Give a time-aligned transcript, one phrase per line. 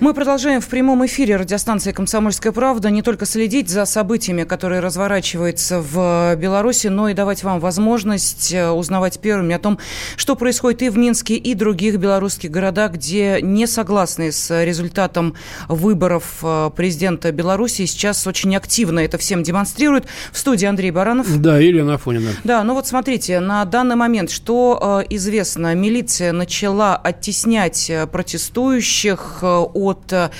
[0.00, 5.82] Мы продолжаем в прямом эфире радиостанции «Комсомольская правда» не только следить за событиями, которые разворачиваются
[5.82, 9.78] в Беларуси, но и давать вам возможность э, узнавать первыми о том,
[10.16, 15.34] что происходит и в Минске, и других белорусских городах, где не согласны с результатом
[15.68, 17.84] выборов э, президента Беларуси.
[17.84, 20.06] Сейчас очень активно это всем демонстрируют.
[20.32, 21.26] В студии Андрей Баранов.
[21.42, 22.30] Да, Елена Афонина.
[22.42, 29.89] Да, ну вот смотрите, на данный момент, что э, известно, милиция начала оттеснять протестующих от
[29.90, 30.30] от э,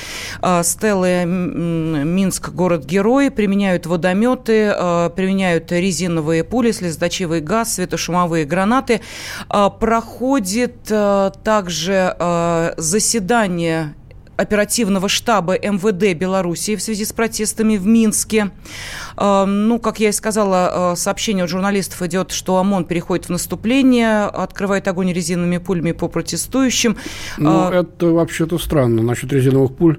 [0.62, 9.00] Стеллы Минск город-герой, применяют водометы, э, применяют резиновые пули, слезоточивый газ, светошумовые гранаты.
[9.48, 13.94] Э, проходит также заседание
[14.40, 18.50] оперативного штаба МВД Белоруссии в связи с протестами в Минске.
[19.20, 24.88] Ну, как я и сказала, сообщение от журналистов идет, что ОМОН переходит в наступление, открывает
[24.88, 26.96] огонь резиновыми пулями по протестующим.
[27.38, 29.98] Ну, это вообще-то странно насчет резиновых пуль.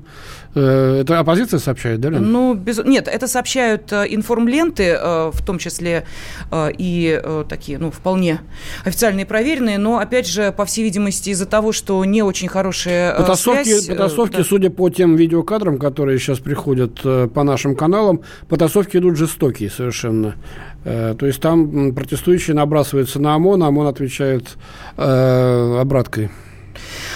[0.53, 2.25] Э, это оппозиция сообщает, да, Лена?
[2.25, 2.83] Ну, без...
[2.83, 6.05] нет, это сообщают э, информленты, э, в том числе
[6.53, 8.41] и такие, ну, вполне
[8.83, 13.63] официальные, проверенные, но, опять же, по всей видимости, из-за того, что не очень хорошая потасовки,
[13.63, 13.87] связь...
[13.87, 14.43] Потасовки, да.
[14.43, 20.35] судя по тем видеокадрам, которые сейчас приходят по нашим каналам, потасовки идут жестокие совершенно.
[20.83, 24.57] То есть там протестующие набрасываются на ОМОН, а ОМОН отвечает
[24.97, 26.31] э, обраткой.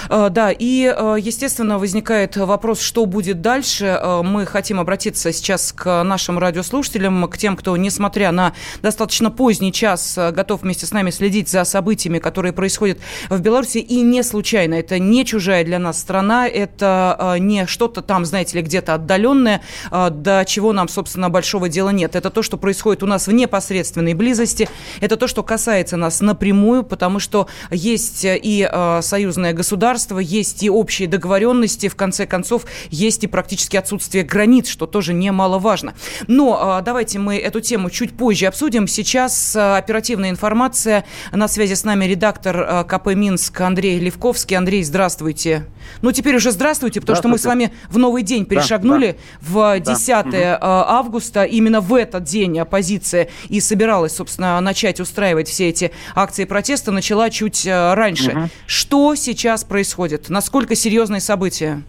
[0.09, 3.86] Э, да, и, э, естественно, возникает вопрос, что будет дальше.
[3.86, 9.72] Э, мы хотим обратиться сейчас к нашим радиослушателям, к тем, кто, несмотря на достаточно поздний
[9.72, 13.80] час, готов вместе с нами следить за событиями, которые происходят в Беларуси.
[13.80, 14.76] И не случайно.
[14.76, 19.61] Это не чужая для нас страна, это не что-то там, знаете ли, где-то отдаленное,
[19.92, 22.16] до чего нам, собственно, большого дела нет.
[22.16, 24.70] Это то, что происходит у нас в непосредственной близости.
[25.02, 28.70] Это то, что касается нас напрямую, потому что есть и
[29.02, 34.67] союзное государство, государства, есть и общие договоренности, в конце концов, есть и практически отсутствие границ,
[34.67, 35.94] что тоже немаловажно.
[36.28, 38.88] Но а, давайте мы эту тему чуть позже обсудим.
[38.88, 41.05] Сейчас а, оперативная информация.
[41.32, 44.58] На связи с нами редактор а, КП «Минск» Андрей Левковский.
[44.58, 45.66] Андрей, здравствуйте.
[46.02, 49.78] Ну, теперь уже здравствуйте, потому что мы с вами в новый день перешагнули да, да.
[49.78, 50.60] в 10 да.
[50.61, 51.44] августа.
[51.44, 57.30] Именно в этот день оппозиция и собиралась, собственно, начать устраивать все эти акции протеста, начала
[57.30, 58.32] чуть раньше.
[58.32, 58.50] Угу.
[58.66, 59.85] Что сейчас происходит?
[59.86, 60.30] Происходит?
[60.30, 61.84] Насколько серьезные события?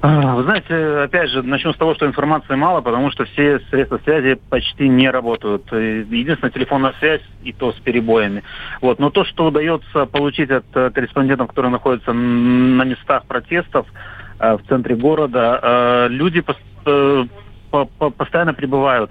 [0.00, 0.74] А, вы знаете,
[1.04, 5.10] опять же, начну с того, что информации мало, потому что все средства связи почти не
[5.10, 5.70] работают.
[5.72, 8.42] Единственная телефонная связь, и то с перебоями.
[8.80, 8.98] Вот.
[8.98, 13.86] Но то, что удается получить от э, корреспондентов, которые находятся на местах протестов
[14.38, 16.42] э, в центре города, э, люди
[17.70, 19.10] постоянно прибывают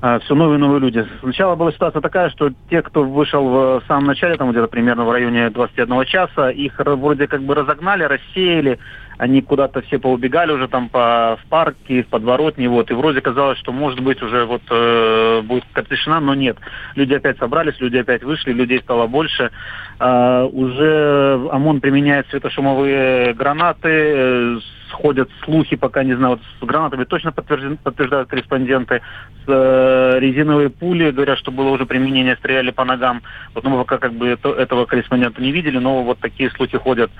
[0.00, 1.06] все новые и новые люди.
[1.20, 5.12] Сначала была ситуация такая, что те, кто вышел в самом начале, там где-то примерно в
[5.12, 8.78] районе 21 часа, их вроде как бы разогнали, рассеяли,
[9.20, 13.58] они куда-то все поубегали уже там по, в парке, в подворотне, вот, и вроде казалось,
[13.58, 16.56] что может быть уже вот э, будет тишина, но нет.
[16.94, 19.50] Люди опять собрались, люди опять вышли, людей стало больше.
[19.98, 24.58] Э, уже ОМОН применяет светошумовые гранаты, э,
[24.90, 29.02] сходят слухи, пока не знаю, вот с гранатами точно подтверждают корреспонденты,
[29.44, 33.22] с э, резиновые пули, говорят, что было уже применение, стреляли по ногам.
[33.54, 37.10] Вот мы пока как бы это, этого корреспондента не видели, но вот такие слухи ходят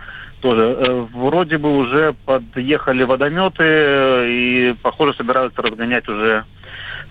[0.40, 0.76] тоже.
[0.78, 6.44] Э, вроде бы уже подъехали водометы э, и, похоже, собираются разгонять уже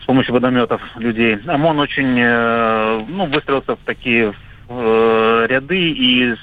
[0.02, 1.38] с помощью водометов людей.
[1.48, 4.34] ОМОН очень, э, ну, выстроился в такие
[4.70, 6.36] ряды и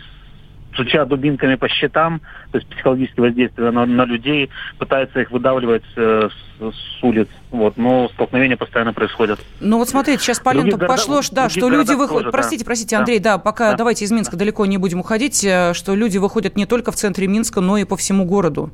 [0.77, 2.21] стуча дубинками по щитам,
[2.53, 7.29] то есть психологическое воздействие на, на людей, пытается их выдавливать э, с, с улиц.
[7.51, 9.41] Вот, но столкновения постоянно происходят.
[9.61, 12.31] Ну вот смотрите, сейчас по ленту пошло, да, что люди выходят...
[12.31, 13.79] Простите, простите, Андрей, да, да пока да.
[13.79, 14.41] давайте из Минска да.
[14.41, 17.85] далеко не будем уходить, э, что люди выходят не только в центре Минска, но и
[17.85, 18.71] по всему городу.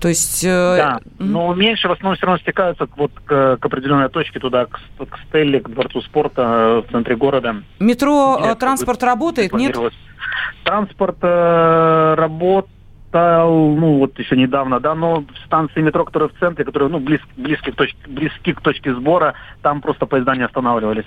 [0.00, 0.44] То есть...
[0.44, 0.76] Э...
[0.76, 4.80] Да, но меньше в основном все равно стекаются вот к, к определенной точке, туда, к,
[4.98, 7.56] к Стелле, к Дворцу спорта э, в центре города.
[7.78, 9.76] Метро, Где транспорт работает, нет?
[10.64, 12.68] Транспорт э, работал,
[13.12, 17.70] ну, вот еще недавно, да, но станции метро, которые в центре, которые, ну, близ, близки,
[17.70, 21.06] к точке, близки к точке сбора, там просто поезда не останавливались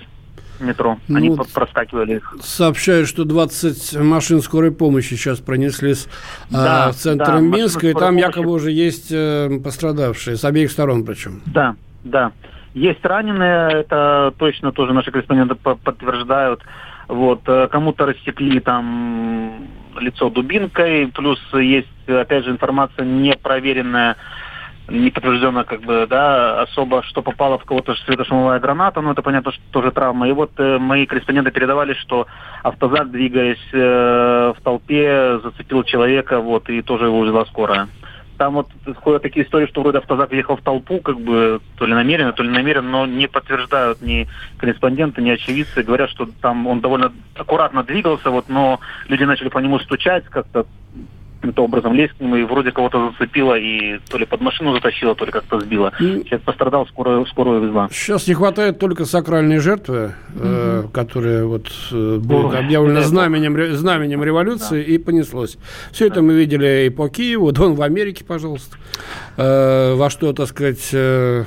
[0.60, 0.98] метро.
[1.08, 2.34] Ну, Они вот проскакивали их.
[2.40, 6.08] Сообщают, что 20 машин скорой помощи сейчас пронеслись
[6.52, 10.70] а, да, в центр да, Минска, и там якобы уже есть э, пострадавшие, с обеих
[10.70, 11.42] сторон причем.
[11.46, 12.32] Да, Да.
[12.74, 16.62] Есть раненые, это точно тоже наши корреспонденты подтверждают.
[17.08, 19.68] Вот, э, кому-то рассекли там
[19.98, 24.16] лицо дубинкой, плюс есть, опять же, информация непроверенная,
[24.88, 29.52] не подтверждена, как бы, да, особо, что попало в кого-то светошумовая граната, но это понятно,
[29.52, 30.28] что тоже травма.
[30.28, 32.26] И вот э, мои корреспонденты передавали, что
[32.62, 37.88] автозак, двигаясь э, в толпе, зацепил человека, вот, и тоже его увезла скорая.
[38.38, 38.68] Там вот
[39.02, 42.44] ходят такие истории, что вроде автозак въехал в толпу, как бы то ли намеренно, то
[42.44, 45.82] ли намеренно, но не подтверждают ни корреспонденты, ни очевидцы.
[45.82, 50.66] Говорят, что там он довольно аккуратно двигался, вот, но люди начали по нему стучать, как-то
[51.40, 55.14] каким-то образом лезть к нему, и вроде кого-то зацепило, и то ли под машину затащило,
[55.14, 55.92] то ли как-то сбило.
[56.00, 56.24] И...
[56.24, 57.88] Человек пострадал, скорую, скорую везла.
[57.92, 60.42] Сейчас не хватает только сакральной жертвы, угу.
[60.42, 64.92] э, которая вот э, будет объявлена знаменем, знаменем революции, да.
[64.92, 65.58] и понеслось.
[65.92, 68.76] Все это мы видели и по Киеву, Дон в Америке, пожалуйста,
[69.36, 70.90] э, во что, так сказать...
[70.92, 71.44] Э,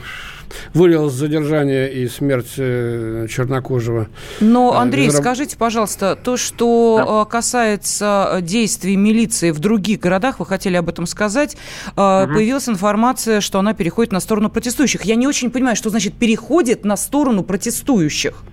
[0.73, 4.07] вылилось задержание и смерть э, чернокожего.
[4.39, 5.23] Но, э, Андрей, Безраб...
[5.23, 7.21] скажите, пожалуйста, то, что да.
[7.21, 11.55] Э, касается действий милиции в других городах, вы хотели об этом сказать,
[11.87, 11.95] угу.
[11.95, 15.03] появилась информация, что она переходит на сторону протестующих.
[15.03, 18.43] Я не очень понимаю, что значит переходит на сторону протестующих.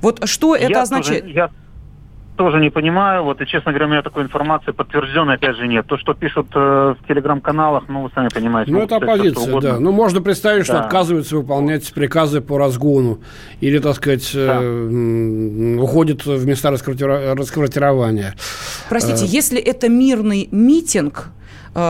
[0.00, 1.22] Вот что это я означает?
[1.22, 1.50] Тоже, я
[2.36, 3.24] тоже не понимаю.
[3.24, 5.86] Вот, и, честно говоря, у меня такой информации подтвержденной, опять же, нет.
[5.86, 8.70] То, что пишут э, в телеграм-каналах, ну, вы сами понимаете.
[8.70, 9.80] Ну, это оппозиция, да.
[9.80, 10.64] Ну, можно представить, да.
[10.64, 13.20] что отказываются выполнять приказы по разгону.
[13.60, 14.58] Или, так сказать, да.
[14.60, 18.34] э, уходит в места расквартирования.
[18.88, 19.28] Простите, э.
[19.28, 21.45] если это мирный митинг, Э,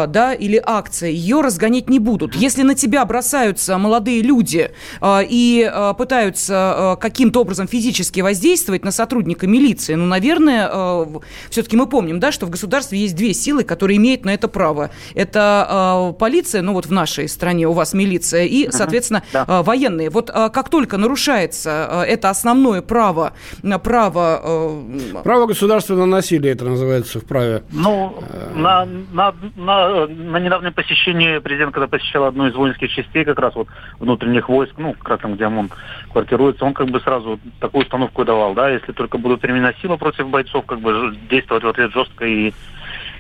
[0.09, 2.35] да, или акция, ее разгонять не будут.
[2.35, 8.91] Если на тебя бросаются молодые люди э, и э, пытаются каким-то образом физически воздействовать на
[8.91, 11.07] сотрудника милиции, ну, наверное,
[11.51, 14.91] все-таки мы помним, да, что в государстве есть две силы, которые имеют на это право.
[15.15, 19.63] Это полиция, ну, вот в нашей стране у вас милиция, и, соответственно, да.
[19.63, 20.11] военные.
[20.11, 23.35] Вот как только нарушается это основное право,
[23.83, 24.75] право...
[25.23, 27.63] Право государственного насилия, это называется в праве.
[27.71, 28.15] Ну,
[28.55, 29.76] на, на, на
[30.09, 33.69] на, недавнем посещении президент, когда посещал одну из воинских частей, как раз вот
[33.99, 35.71] внутренних войск, ну, как раз там, где ОМОН
[36.13, 40.29] квартируется, он как бы сразу такую установку давал, да, если только будут применена сила против
[40.29, 42.53] бойцов, как бы действовать в ответ жестко и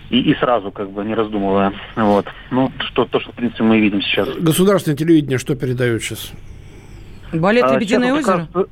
[0.08, 1.72] и, и сразу, как бы, не раздумывая.
[1.96, 2.26] Вот.
[2.50, 4.28] Ну, что, то, что, в принципе, мы видим сейчас.
[4.38, 6.32] Государственное телевидение что передает сейчас?
[7.32, 8.48] Балет а, «Лебединое озеро»?
[8.54, 8.66] Раз,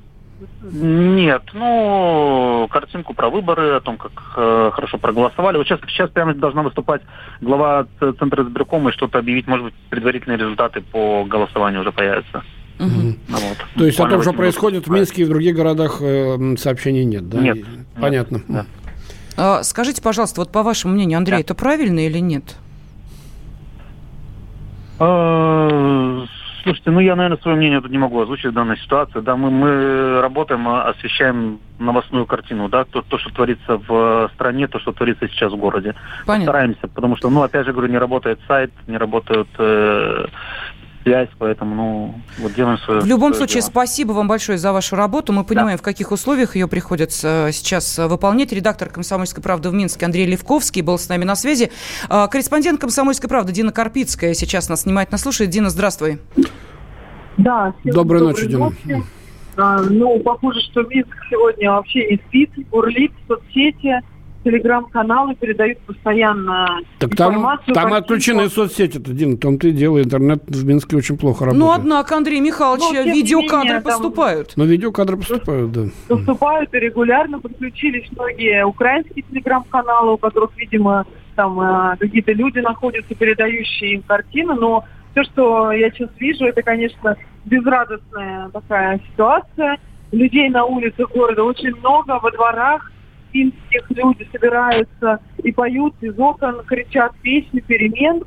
[0.63, 5.57] нет, ну, картинку про выборы, о том, как э, хорошо проголосовали.
[5.57, 7.03] Вот сейчас, сейчас прямо должна выступать
[7.41, 12.43] глава Центра избиркома и что-то объявить, может быть, предварительные результаты по голосованию уже появятся.
[12.79, 12.89] Угу.
[12.89, 13.59] Ну, вот.
[13.77, 17.05] То есть Буквально о том, что происходит в Минске и в других городах, э, сообщений
[17.05, 17.39] нет, да?
[17.39, 17.59] Нет.
[18.01, 18.37] Понятно.
[18.37, 18.67] Нет, да.
[19.37, 21.41] А, скажите, пожалуйста, вот по вашему мнению, Андрей, да.
[21.41, 22.57] это правильно или нет?
[26.65, 29.21] Слушайте, ну я, наверное, свое мнение тут не могу озвучить в данной ситуации.
[29.21, 34.67] Да, мы, мы работаем, а, освещаем новостную картину, да, то, то, что творится в стране,
[34.67, 35.95] то, что творится сейчас в городе.
[36.25, 36.47] Понятно.
[36.47, 40.25] Стараемся, потому что, ну, опять же говорю, не работает сайт, не работают э,
[41.05, 43.01] связь, поэтому, ну, вот делаем свое.
[43.01, 43.71] В любом свое случае, дело.
[43.71, 45.33] спасибо вам большое за вашу работу.
[45.33, 45.81] Мы понимаем, да.
[45.81, 48.53] в каких условиях ее приходится сейчас выполнять.
[48.53, 51.71] Редактор «Комсомольской правды» в Минске Андрей Левковский был с нами на связи.
[52.09, 55.51] А, корреспондент «Комсомольской правды» Дина Карпицкая сейчас нас внимательно слушает.
[55.51, 56.19] Дина, здравствуй.
[57.37, 57.75] Да.
[57.85, 58.73] Доброй ночи, Дина.
[59.57, 64.01] А, ну, похоже, что Минск сегодня вообще не спит, бурлит в соцсети–
[64.45, 67.75] телеграм-каналы передают постоянно так там, информацию.
[67.75, 70.03] Там отключены соцсети, это Дин, в том-то и дело.
[70.03, 71.65] Интернет в Минске очень плохо работает.
[71.65, 74.53] Ну, однако, Андрей Михайлович, Но, видеокадры менее, поступают.
[74.57, 75.83] Но видеокадры поступают, да.
[76.09, 83.15] Поступают и регулярно подключились многие украинские телеграм-каналы, у которых, видимо, там э, какие-то люди находятся,
[83.15, 89.79] передающие им картины, но все, что я сейчас вижу, это, конечно, безрадостная такая ситуация.
[90.13, 92.93] Людей на улицах города очень много, во дворах
[93.35, 98.23] финских люди собираются и поют из окон, кричат песни перемен.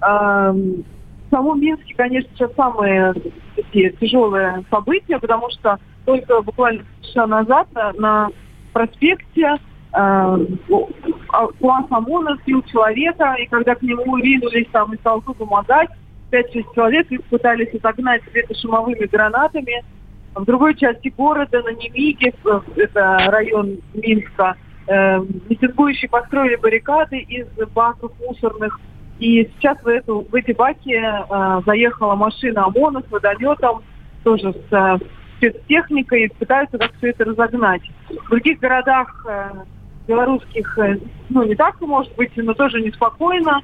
[0.00, 3.12] В самом Минске, конечно, сейчас самые
[3.56, 7.66] такие тяжелые события, потому что только буквально часа назад
[7.98, 8.28] на
[8.72, 9.56] проспекте
[9.90, 15.90] класс ОМОНа сбил человека, и когда к нему ринулись там из толпы помогать,
[16.30, 19.84] 5-6 человек их пытались отогнать светошумовыми гранатами–
[20.34, 22.34] в другой части города, на Немиге,
[22.76, 28.80] это район Минска, э, митингующие построили баррикады из баков мусорных.
[29.18, 33.82] И сейчас в, эту, в эти баки э, заехала машина ОМОНа с водометом,
[34.24, 34.98] тоже с э,
[35.36, 37.82] спецтехникой, пытаются как все это разогнать.
[38.08, 39.50] В других городах э,
[40.08, 40.98] белорусских, э,
[41.28, 43.60] ну, не так может быть, но тоже неспокойно.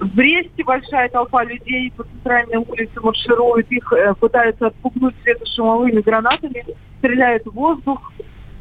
[0.00, 6.64] В Бресте большая толпа людей по центральной улице марширует, их э, пытаются отпугнуть светошумовыми гранатами,
[6.98, 8.12] стреляют в воздух.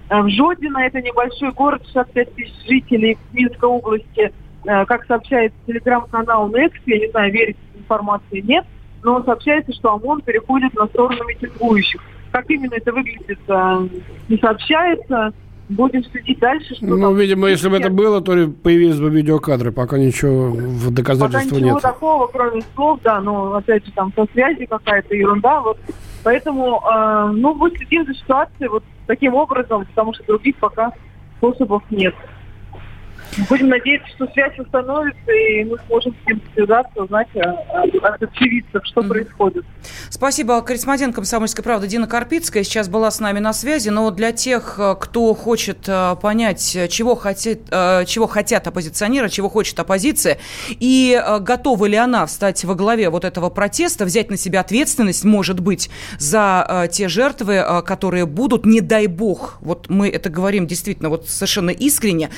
[0.09, 4.31] Э, в Жодино, это небольшой город, 65 тысяч жителей Минской области,
[4.65, 8.65] э, как сообщает телеграм-канал Next, я не знаю, верить информации нет,
[9.03, 12.01] но сообщается, что ОМОН переходит на сторону митингующих.
[12.31, 13.87] Как именно это выглядит, э,
[14.27, 15.33] не сообщается.
[15.69, 16.75] Будем следить дальше.
[16.75, 18.31] Что ну, видимо, если бы это было, то
[18.63, 19.71] появились бы видеокадры.
[19.71, 21.81] Пока ничего в доказательства Пока ничего нет.
[21.81, 25.61] такого, кроме слов, да, но опять же там со связи какая-то ерунда.
[25.61, 25.77] Вот.
[26.23, 30.91] Поэтому, э, ну, мы следим за ситуацией вот таким образом, потому что других пока
[31.37, 32.15] способов нет.
[33.49, 38.81] Будем надеяться, что связь установится, и мы сможем с ним связаться, узнать э, от очевидцев,
[38.85, 39.07] что mm-hmm.
[39.07, 39.65] происходит.
[40.09, 40.61] Спасибо.
[40.61, 43.89] Корреспондент «Комсомольской правды» Дина Карпицкая сейчас была с нами на связи.
[43.89, 49.79] Но для тех, э, кто хочет э, понять, чего, хотит, чего хотят оппозиционеры, чего хочет
[49.79, 50.37] оппозиция,
[50.69, 55.59] и готова ли она встать во главе вот этого протеста, взять на себя ответственность, может
[55.59, 61.27] быть, за те жертвы, которые будут, не дай бог, вот мы это говорим действительно вот
[61.27, 62.29] совершенно искренне,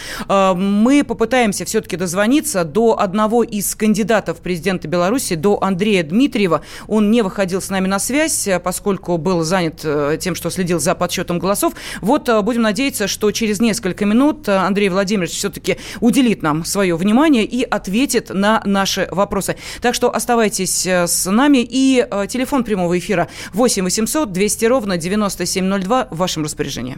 [0.82, 6.62] мы попытаемся все-таки дозвониться до одного из кандидатов президента Беларуси, до Андрея Дмитриева.
[6.88, 10.96] Он не выходил с нами на связь, поскольку был занят э, тем, что следил за
[10.96, 11.74] подсчетом голосов.
[12.02, 16.96] Вот э, будем надеяться, что через несколько минут э, Андрей Владимирович все-таки уделит нам свое
[16.96, 19.58] внимание и ответит на наши вопросы.
[19.82, 21.60] Так что оставайтесь с нами.
[21.60, 26.98] И телефон прямого эфира 8 800 200 ровно 9702 в вашем распоряжении.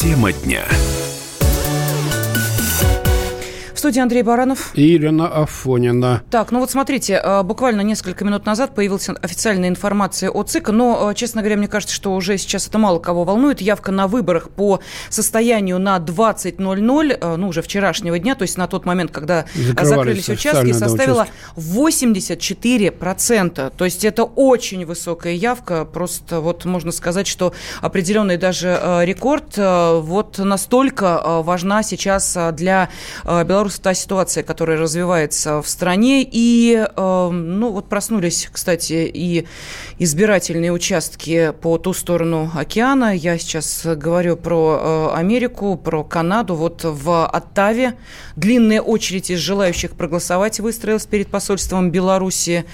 [0.00, 0.64] Тема дня
[3.80, 4.70] студии Андрей Баранов.
[4.74, 6.22] И Елена Афонина.
[6.30, 11.10] Так, ну вот смотрите, э, буквально несколько минут назад появилась официальная информация о ЦИК, но,
[11.10, 13.62] э, честно говоря, мне кажется, что уже сейчас это мало кого волнует.
[13.62, 18.66] Явка на выборах по состоянию на 20.00, э, ну, уже вчерашнего дня, то есть на
[18.66, 19.46] тот момент, когда
[19.80, 23.72] закрылись участки, составила 84%.
[23.74, 29.56] То есть это очень высокая явка, просто вот можно сказать, что определенный даже рекорд.
[29.56, 32.90] Вот настолько важна сейчас для
[33.24, 36.26] Беларуси просто та ситуация, которая развивается в стране.
[36.28, 39.46] И, э, ну, вот проснулись, кстати, и
[39.98, 43.14] избирательные участки по ту сторону океана.
[43.14, 46.56] Я сейчас говорю про э, Америку, про Канаду.
[46.56, 47.94] Вот в Оттаве
[48.34, 52.64] длинная очередь из желающих проголосовать выстроилась перед посольством Беларуси.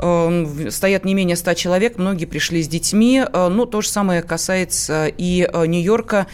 [0.00, 3.24] Э, стоят не менее 100 человек, многие пришли с детьми.
[3.32, 6.26] Э, ну, то же самое касается и э, Нью-Йорка.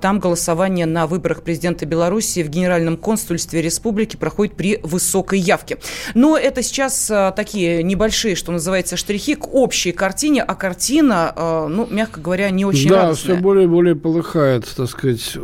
[0.00, 5.78] Там голосование на выборах президента Беларуси в Генеральном консульстве руководстве республики проходит при высокой явке.
[6.14, 11.68] Но это сейчас а, такие небольшие, что называется, штрихи к общей картине, а картина, а,
[11.68, 13.34] ну, мягко говоря, не очень да, радостная.
[13.36, 15.36] все более и более полыхает, так сказать,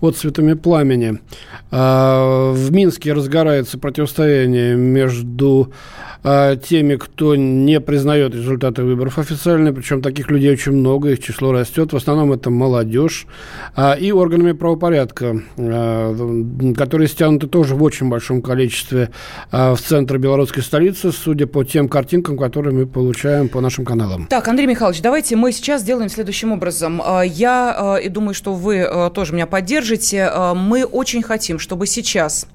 [0.00, 1.20] от цветами пламени.
[1.70, 5.72] А, в Минске разгорается противостояние между
[6.24, 11.52] а, теми, кто не признает результаты выборов официально, причем таких людей очень много, их число
[11.52, 13.26] растет, в основном это молодежь,
[13.76, 15.42] а, и органами правопорядка,
[16.76, 19.10] которые стянуты тоже в очень большом количестве
[19.50, 24.26] в центр белорусской столицы, судя по тем картинкам, которые мы получаем по нашим каналам.
[24.26, 27.00] Так, Андрей Михайлович, давайте мы сейчас сделаем следующим образом.
[27.24, 30.30] Я и думаю, что вы тоже меня поддержите.
[30.54, 32.46] Мы очень хотим, чтобы сейчас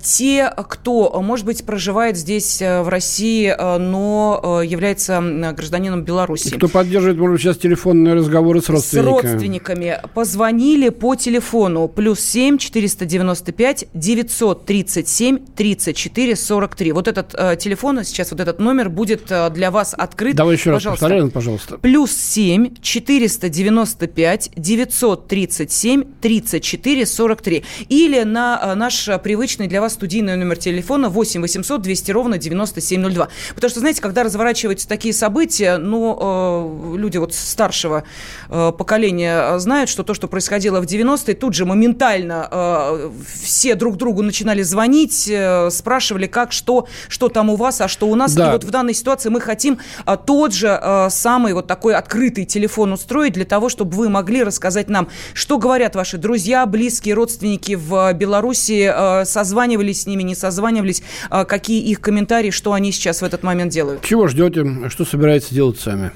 [0.00, 5.20] те, кто, может быть, проживает здесь Э, в России, э, но э, является
[5.56, 6.54] гражданином Беларуси.
[6.56, 9.20] Кто поддерживает, может быть, сейчас телефонные разговоры с родственниками?
[9.20, 10.00] С родственниками.
[10.14, 16.92] Позвонили по телефону плюс 7 495 937 34 43.
[16.92, 20.36] Вот этот э, телефон, сейчас вот этот номер будет для вас открыт.
[20.36, 20.90] Давай еще пожалуйста.
[20.90, 21.78] раз повторяем, пожалуйста.
[21.78, 27.64] Плюс 7 495 937 34 43.
[27.88, 33.28] Или на наш привычный для вас студийный номер телефона 8 800 200 ровно 90 9702.
[33.54, 38.04] Потому что, знаете, когда разворачиваются такие события, ну, э, люди вот старшего
[38.48, 43.10] э, поколения знают, что то, что происходило в 90-е, тут же моментально э,
[43.42, 47.88] все друг друг другу начинали звонить, э, спрашивали, как, что, что там у вас, а
[47.88, 48.34] что у нас.
[48.34, 48.48] Да.
[48.48, 52.44] И вот в данной ситуации мы хотим а, тот же а, самый вот такой открытый
[52.44, 57.74] телефон устроить для того, чтобы вы могли рассказать нам, что говорят ваши друзья, близкие, родственники
[57.74, 58.92] в Беларуси,
[59.24, 64.02] созванивались с ними, не созванивались, какие их комментарии, что они сейчас в этот момент делают.
[64.02, 66.12] Чего ждете, что собираетесь делать сами?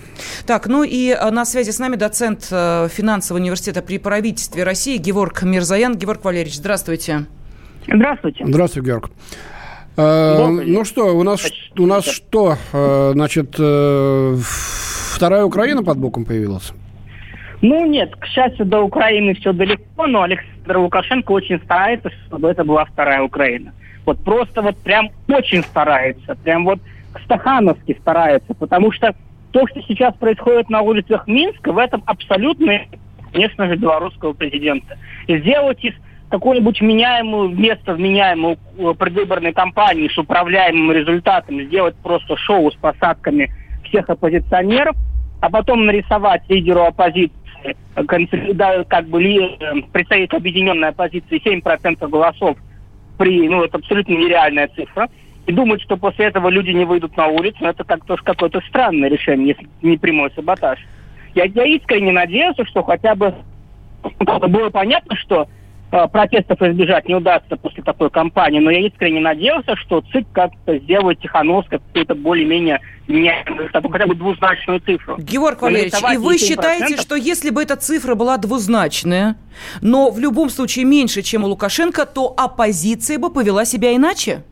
[0.46, 5.96] Так, ну и на связи с нами доцент финансового университета при правительстве России Геворг Мирзаян.
[5.96, 7.26] Геворг Валерьевич, здравствуйте.
[7.92, 8.44] Здравствуйте.
[8.46, 9.10] Здравствуйте, Георг.
[9.96, 11.44] Э, ну что, у нас,
[11.76, 14.36] у нас что, э, значит, э,
[15.14, 16.72] вторая Украина под боком появилась?
[17.62, 22.62] Ну нет, к счастью, до Украины все далеко, но Александр Лукашенко очень старается, чтобы это
[22.62, 23.72] была вторая Украина.
[24.06, 26.78] Вот просто вот прям очень старается, прям вот
[27.24, 29.14] стахановски старается, потому что
[29.50, 32.82] то, что сейчас происходит на улицах Минска, в этом абсолютно,
[33.32, 34.96] конечно же, белорусского президента.
[35.26, 35.94] Сделать из
[36.28, 43.50] какую-нибудь вменяемую, вместо вменяемую э, предвыборной кампании с управляемым результатом сделать просто шоу с посадками
[43.84, 44.94] всех оппозиционеров,
[45.40, 47.32] а потом нарисовать лидеру оппозиции,
[48.52, 52.56] да, как бы э, представитель объединенной оппозиции 7% голосов
[53.16, 55.08] при, ну, это абсолютно нереальная цифра,
[55.46, 59.08] и думать, что после этого люди не выйдут на улицу, ну, это как-то какое-то странное
[59.08, 60.78] решение, если не прямой саботаж.
[61.34, 63.34] Я, я искренне надеялся, что хотя бы
[64.20, 69.74] было понятно, что Э, протестов избежать не удастся после такой кампании, но я искренне надеялся,
[69.76, 72.80] что ЦИК как-то сделает Тихановская какую-то более-менее
[73.72, 75.16] хотя бы двузначную цифру.
[75.18, 79.36] Георг Валерьевич, и вы считаете, что если бы эта цифра была двузначная,
[79.80, 84.42] но в любом случае меньше, чем у Лукашенко, то оппозиция бы повела себя иначе?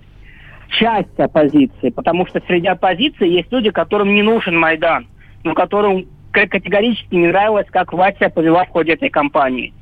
[0.71, 5.07] Часть оппозиции, потому что среди оппозиции есть люди, которым не нужен Майдан,
[5.45, 9.73] но которым категорически не нравилось, как власть себя повела в ходе этой кампании.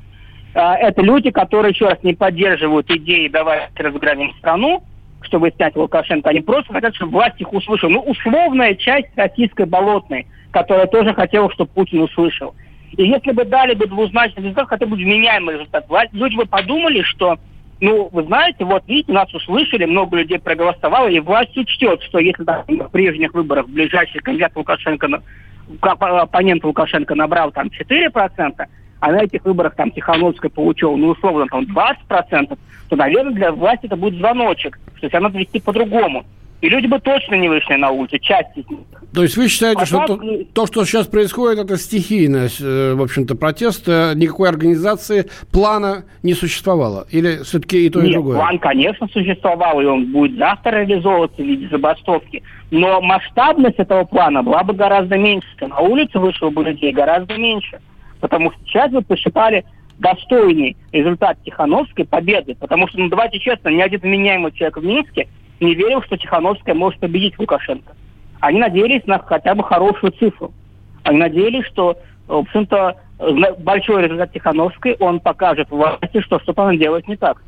[0.55, 4.83] А, это люди, которые, еще раз, не поддерживают идеи «давайте разгромим страну»,
[5.23, 6.31] чтобы снять Лукашенко.
[6.31, 7.91] Они просто хотят, чтобы власть их услышала.
[7.91, 12.55] Ну, условная часть российской болотной, которая тоже хотела, чтобы Путин услышал.
[12.97, 17.03] И если бы дали бы двузначный результат, хотя бы вменяемый результат, власть, люди бы подумали,
[17.03, 17.39] что,
[17.81, 22.45] ну, вы знаете, вот видите, нас услышали, много людей проголосовало, и власть учтет, что если
[22.45, 25.09] там, в прежних выборах ближайший кандидат Лукашенко,
[25.81, 28.67] оппонент Лукашенко набрал там 4%,
[29.05, 33.85] а на этих выборах там Тихановская получила, ну, условно, там 20%, то, наверное, для власти
[33.85, 36.25] это будет звоночек, что себя надо вести по-другому.
[36.63, 38.81] И люди бы точно не вышли на улицу, часть из них.
[39.13, 40.19] То есть вы считаете, а что так...
[40.19, 46.33] то, то, что сейчас происходит, это стихийный, э, в общем-то, протест, никакой организации, плана не
[46.33, 47.07] существовало?
[47.11, 48.39] Или все-таки и то, Нет, и другое?
[48.39, 52.43] план, конечно, существовал, и он будет завтра реализовываться в виде забастовки.
[52.71, 55.47] Но масштабность этого плана была бы гораздо меньше.
[55.61, 57.81] На улице вышло бы людей гораздо меньше.
[58.25, 59.67] Потому что сейчас вы посчитали
[59.99, 62.55] достойный результат Тихановской победы.
[62.55, 65.29] Потому что, ну давайте честно, ни один вменяемый человек в Минске
[65.61, 67.95] не верил, что Тихановская может победить Лукашенко.
[68.41, 70.55] Они надеялись на хотя бы хорошую цифру.
[71.03, 72.97] Они надеялись, что, в общем-то,
[73.59, 77.43] большой результат Тихановской, он покажет власти, что что-то она делает не так.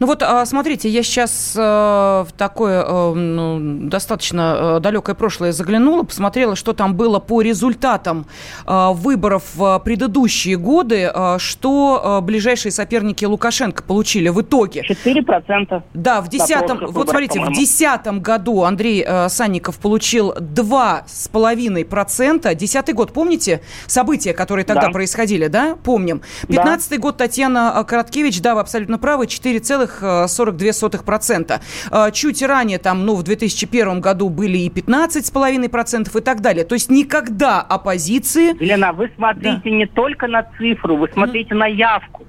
[0.00, 5.52] Ну вот, а, смотрите, я сейчас э, в такое э, ну, достаточно э, далекое прошлое
[5.52, 8.26] заглянула, посмотрела, что там было по результатам
[8.66, 14.82] выборов в предыдущие годы, что ближайшие соперники Лукашенко получили в итоге.
[14.82, 15.82] 4%.
[15.94, 22.54] Да, в 10 вот смотрите, в десятом году Андрей Санников получил 2,5%.
[22.54, 24.90] 10 год, помните события, которые тогда да.
[24.90, 25.76] происходили, да?
[25.82, 26.22] Помним.
[26.48, 26.98] 15 да.
[26.98, 31.60] год Татьяна Короткевич, да, вы абсолютно правы, 4, 12,42%.
[31.90, 36.64] А, чуть ранее, там, ну, в 2001 году были и 15,5% и так далее.
[36.64, 38.60] То есть никогда оппозиции...
[38.62, 39.70] Елена, а вы смотрите да.
[39.70, 42.24] не только на цифру, вы смотрите на явку.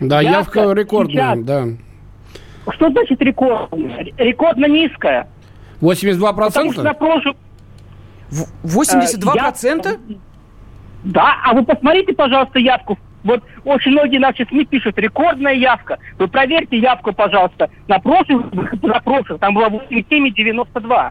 [0.00, 1.44] Да, явка, явка рекордная, сейчас.
[1.44, 1.64] да.
[2.72, 4.12] Что значит рекордная?
[4.16, 5.28] Рекордно низкая.
[5.80, 6.34] 82%?
[6.36, 7.36] Потому что на прошлом...
[8.62, 9.86] 82%?
[9.86, 10.16] Э, я...
[11.04, 15.98] Да, а вы посмотрите, пожалуйста, явку в вот очень многие наши СМИ пишут, рекордная явка.
[16.18, 17.70] Вы проверьте явку, пожалуйста.
[17.88, 18.46] На прошлых,
[18.82, 21.10] на прошлых там было 87,92.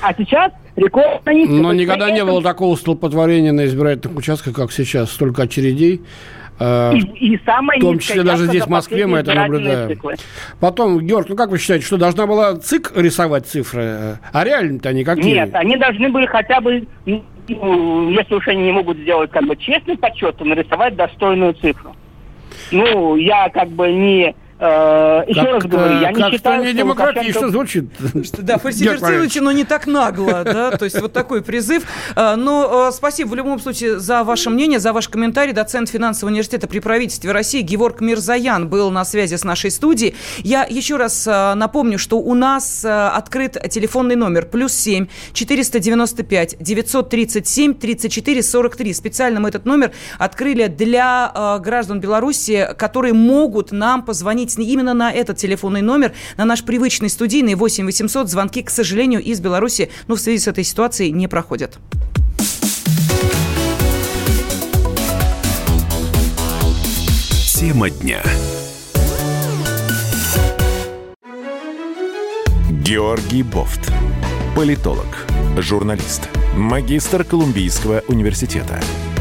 [0.00, 5.10] А сейчас рекорд на Но никогда не было такого столпотворения на избирательных участках, как сейчас.
[5.10, 6.02] Столько очередей.
[6.58, 9.88] Э, и, и самое в том числе даже здесь, в Москве, мы это наблюдаем.
[9.88, 10.14] Циклы.
[10.60, 14.18] Потом, Георг, ну как вы считаете, что должна была ЦИК рисовать цифры?
[14.32, 15.34] А реально-то они какие?
[15.34, 19.56] Нет, они должны были хотя бы ну, если уж они не могут сделать как бы
[19.56, 21.94] честный подсчет, то нарисовать достойную цифру.
[22.70, 27.86] Ну, я как бы не Э, еще раз говорю, я не считаю, что демократично звучит.
[28.38, 31.82] Да, фальсифицируйте, но не так нагло, да, то есть вот такой призыв.
[32.14, 35.52] Э, но э, спасибо в любом случае за ваше мнение, за ваш комментарий.
[35.52, 40.14] Доцент финансового университета при правительстве России Геворг Мирзаян был на связи с нашей студией.
[40.38, 48.42] Я еще раз напомню, что у нас открыт телефонный номер плюс 7 495 937 34
[48.42, 48.94] 43.
[48.94, 55.12] Специально мы этот номер открыли для граждан Беларуси, которые могут нам позвонить позвонить именно на
[55.12, 58.28] этот телефонный номер, на наш привычный студийный 8 800.
[58.28, 61.78] Звонки, к сожалению, из Беларуси, ну, в связи с этой ситуацией не проходят.
[67.54, 68.22] Тема дня.
[72.84, 73.92] Георгий Бофт.
[74.56, 75.06] Политолог,
[75.56, 78.80] журналист, магистр Колумбийского университета,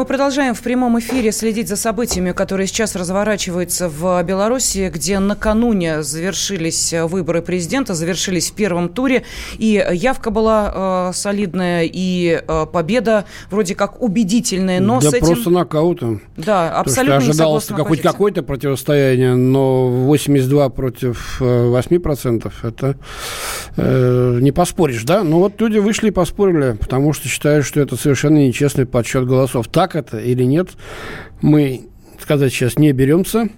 [0.00, 6.02] Мы продолжаем в прямом эфире следить за событиями, которые сейчас разворачиваются в Беларуси, где накануне
[6.02, 9.24] завершились выборы президента, завершились в первом туре,
[9.58, 15.26] и явка была э, солидная, и э, победа вроде как убедительная, но да с этим...
[15.26, 16.22] просто нокаутом.
[16.38, 22.96] Да, абсолютно То, что ожидалось хоть какое-то противостояние, но 82 против 8% э, это
[23.76, 25.22] э, не поспоришь, да?
[25.24, 29.68] Но вот люди вышли и поспорили, потому что считают, что это совершенно нечестный подсчет голосов.
[29.68, 30.70] Так это или нет,
[31.40, 31.88] мы
[32.20, 33.48] сказать сейчас не беремся.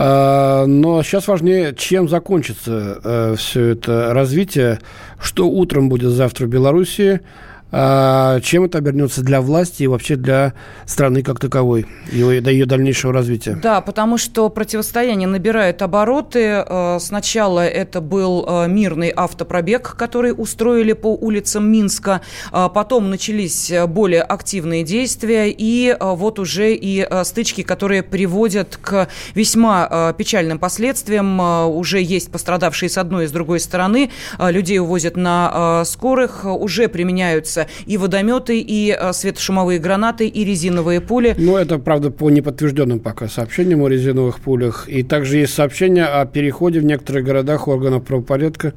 [0.00, 4.78] А, но сейчас важнее, чем закончится э, все это развитие,
[5.20, 7.22] что утром будет завтра в Беларуси, а
[7.70, 10.54] чем это обернется для власти и вообще для
[10.86, 13.58] страны как таковой, и до ее дальнейшего развития?
[13.62, 16.64] Да, потому что противостояние набирает обороты.
[16.66, 22.22] Э, сначала это был э, мирный автопробег, который устроили по улицам Минска.
[22.50, 25.50] Потом начались более активные действия.
[25.50, 31.40] И вот уже и стычки, которые приводят к весьма печальным последствиям.
[31.68, 34.10] Уже есть пострадавшие с одной и с другой стороны.
[34.38, 36.44] Людей увозят на скорых.
[36.44, 41.34] Уже применяются используются и водометы, и э, светошумовые гранаты, и резиновые пули.
[41.38, 44.88] Ну, это, правда, по неподтвержденным пока сообщениям о резиновых пулях.
[44.88, 48.74] И также есть сообщения о переходе в некоторых городах органов правопорядка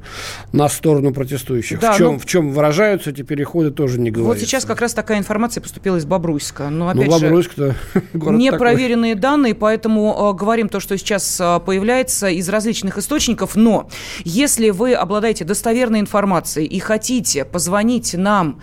[0.52, 1.80] на сторону протестующих.
[1.80, 4.40] Да, в, чем, ну, в чем выражаются эти переходы, тоже не говорится.
[4.40, 6.70] Вот сейчас как раз такая информация поступила из Бобруйска.
[6.70, 7.74] Но, опять ну, Бобруйск-то
[8.12, 13.56] Непроверенные данные, поэтому э, говорим то, что сейчас э, появляется из различных источников.
[13.56, 13.88] Но
[14.24, 18.60] если вы обладаете достоверной информацией и хотите позвонить нам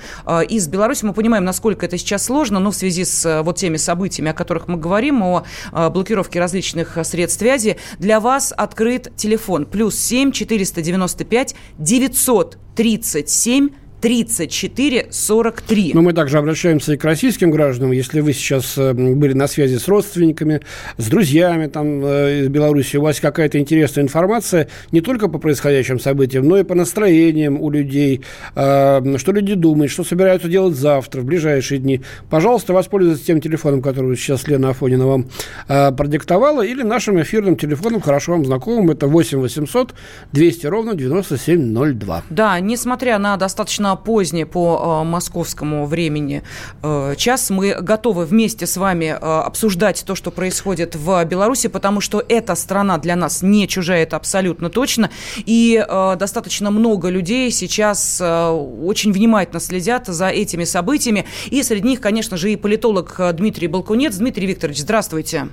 [0.50, 1.06] из Беларуси.
[1.06, 4.34] Мы понимаем, насколько это сейчас сложно, но в связи с э, вот теми событиями, о
[4.34, 10.32] которых мы говорим, о э, блокировке различных средств связи, для вас открыт телефон плюс 7
[10.32, 13.69] 495 937
[14.02, 15.92] 3443.
[15.94, 17.92] Но мы также обращаемся и к российским гражданам.
[17.92, 20.62] Если вы сейчас э, были на связи с родственниками,
[20.98, 26.00] с друзьями там, э, из Беларуси, у вас какая-то интересная информация не только по происходящим
[26.00, 28.22] событиям, но и по настроениям у людей,
[28.56, 32.02] э, что люди думают, что собираются делать завтра, в ближайшие дни.
[32.30, 35.28] Пожалуйста, воспользуйтесь тем телефоном, который сейчас Лена Афонина вам
[35.68, 39.94] продиктовала, или нашим эфирным телефоном, хорошо вам знакомым, это 8 800
[40.32, 42.24] 200 ровно 9702.
[42.30, 46.41] Да, несмотря на достаточно достаточно поздний по э, московскому времени
[46.84, 47.49] э, час.
[47.49, 52.56] Мы готовы вместе с вами э, обсуждать то, что происходит в Беларуси, потому что эта
[52.56, 55.10] страна для нас не чужая, это абсолютно точно.
[55.47, 55.86] И
[56.19, 61.25] достаточно много людей сейчас очень внимательно следят за этими событиями.
[61.52, 64.15] И среди них, конечно же, и политолог Дмитрий Балкунец.
[64.17, 65.47] Дмитрий Викторович, здравствуйте.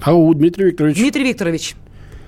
[0.00, 0.96] Ау, Дмитрий Викторович.
[0.96, 1.76] Дмитрий Викторович.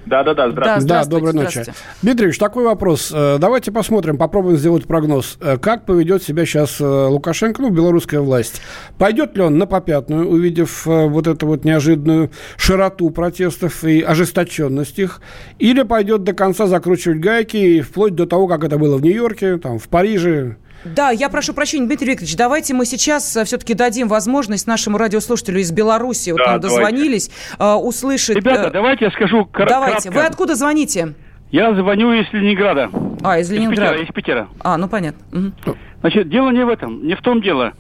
[0.09, 0.89] Да-да-да, здравствуйте.
[0.89, 1.65] Да, доброй ночи.
[2.03, 3.13] Дмитриевич, такой вопрос.
[3.15, 5.37] Э, давайте посмотрим, попробуем сделать прогноз.
[5.41, 8.63] Э, как поведет себя сейчас э, Лукашенко, ну, белорусская власть?
[8.97, 15.21] Пойдет ли он на попятную, увидев вот эту вот неожиданную широту протестов и ожесточенность их?
[15.59, 19.79] Или пойдет до конца закручивать гайки, вплоть до того, как это было в Нью-Йорке, там,
[19.79, 24.67] в Париже, да, я прошу прощения, Дмитрий Викторович, давайте мы сейчас э, все-таки дадим возможность
[24.67, 28.37] нашему радиослушателю из Беларуси, вот да, нам дозвонились, э, услышать...
[28.37, 29.75] Ребята, э, давайте я скажу кратко.
[29.75, 31.15] Давайте, вы откуда звоните?
[31.51, 32.91] Я звоню из Ленинграда.
[33.23, 33.97] А, из Ленинграда.
[33.97, 34.11] Из Питера.
[34.11, 34.49] Из Питера.
[34.61, 35.53] А, ну понятно.
[35.67, 35.77] Угу.
[36.01, 37.73] Значит, дело не в этом, не в том дело.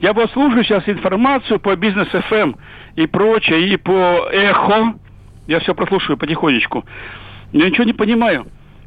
[0.00, 2.56] Я послушаю сейчас информацию по бизнес ФМ эм
[2.96, 4.94] и прочее, и по эхо,
[5.46, 6.84] Я все прослушиваю потихонечку.
[7.52, 8.46] Я ничего не понимаю.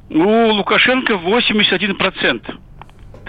[0.10, 2.60] У Лукашенко 81%.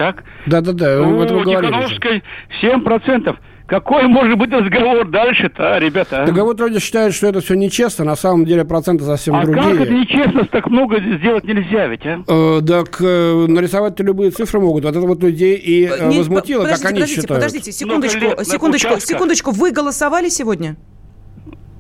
[0.01, 0.25] Так?
[0.47, 2.23] Да-да-да, у Тихановской
[2.63, 3.37] 7%.
[3.67, 6.23] Какой может быть разговор дальше-то, ребята?
[6.23, 6.27] А?
[6.27, 9.63] Так вот вроде считают, что это все нечестно, на самом деле проценты совсем а другие.
[9.63, 12.23] А как это нечестно, так много сделать нельзя ведь, а?
[12.27, 14.85] Э, так э, нарисовать-то любые цифры могут.
[14.85, 17.43] Вот это вот людей и э, Не, возмутило, как они подождите, считают.
[17.43, 19.51] Подождите, секундочку, секундочку, секундочку.
[19.51, 20.77] Вы голосовали сегодня?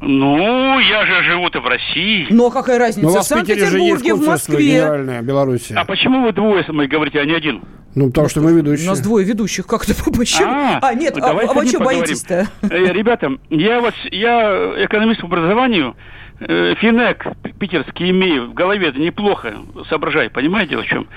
[0.00, 2.26] Ну, я же живу-то в России.
[2.30, 3.06] Но какая разница?
[3.06, 4.58] Но в Санкт-Петербурге, в Москве.
[4.58, 5.74] Генеральная Беларуси.
[5.74, 7.62] А почему вы двое со мной говорите, а не один?
[7.94, 8.86] Ну, потому что мы ведущие.
[8.86, 9.66] У нас двое ведущих.
[9.66, 10.48] Как это почему?
[10.48, 12.46] А, а нет, а, а вы что боитесь-то?
[12.62, 15.96] Э, ребята, я вот, я экономист по образованию,
[16.38, 17.26] э, Финек
[17.58, 19.54] питерский имею, в голове это неплохо
[19.88, 21.08] соображай, понимаете о чем?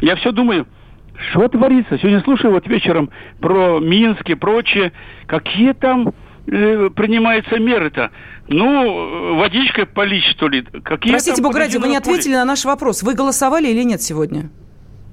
[0.00, 0.66] Я все думаю,
[1.30, 1.98] что творится?
[1.98, 4.92] Сегодня слушаю вот вечером про Минск и прочее.
[5.26, 6.14] Какие там
[6.46, 8.10] принимаются меры-то?
[8.48, 10.62] Ну, водичкой полить, что ли?
[10.62, 13.02] Какие Простите, Бога ради, вы не ответили на наш вопрос.
[13.02, 14.50] Вы голосовали или нет сегодня?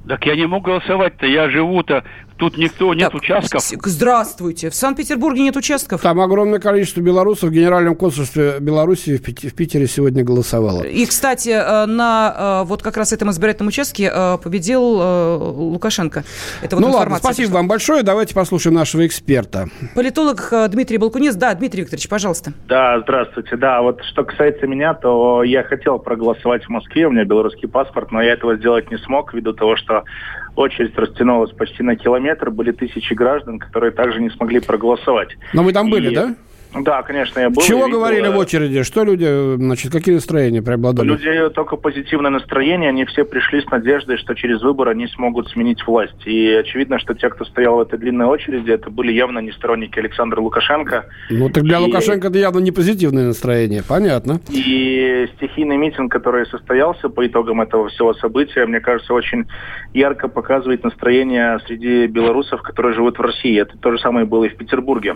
[0.08, 2.04] Так я не мог голосовать-то, я живу-то
[2.40, 3.62] Тут никто, нет так, участков.
[3.84, 4.70] Здравствуйте.
[4.70, 6.02] В Санкт-Петербурге нет участков?
[6.02, 10.84] Там огромное количество белорусов в Генеральном консульстве Беларуси в, в Питере сегодня голосовало.
[10.84, 16.24] И, кстати, э, на э, вот как раз этом избирательном участке э, победил Лукашенко.
[16.62, 17.58] Это вот ну ладно, спасибо пришла.
[17.58, 18.04] вам большое.
[18.04, 19.68] Давайте послушаем нашего эксперта.
[19.94, 21.36] Политолог Дмитрий Балкунец.
[21.36, 22.54] Да, Дмитрий Викторович, пожалуйста.
[22.70, 23.58] Да, здравствуйте.
[23.58, 27.06] Да, вот что касается меня, то я хотел проголосовать в Москве.
[27.06, 30.06] У меня белорусский паспорт, но я этого сделать не смог ввиду того, что
[30.56, 35.38] очередь растянулась почти на километр, были тысячи граждан, которые также не смогли проголосовать.
[35.54, 36.36] Но вы там были, да?
[36.74, 37.62] Да, конечно, я был.
[37.64, 38.84] Чего говорили в очереди?
[38.84, 41.08] Что люди, значит, какие настроения преобладали?
[41.08, 42.90] Люди только позитивное настроение.
[42.90, 46.26] Они все пришли с надеждой, что через выборы они смогут сменить власть.
[46.26, 49.98] И очевидно, что те, кто стоял в этой длинной очереди, это были явно не сторонники
[49.98, 51.06] Александра Лукашенко.
[51.32, 51.82] Ну, так для и...
[51.82, 54.40] Лукашенко это явно не позитивное настроение, понятно.
[54.50, 59.46] И стихийный митинг, который состоялся по итогам этого всего события, мне кажется, очень
[59.94, 63.60] ярко показывает настроение среди белорусов, которые живут в России.
[63.60, 65.16] Это то же самое было и в Петербурге.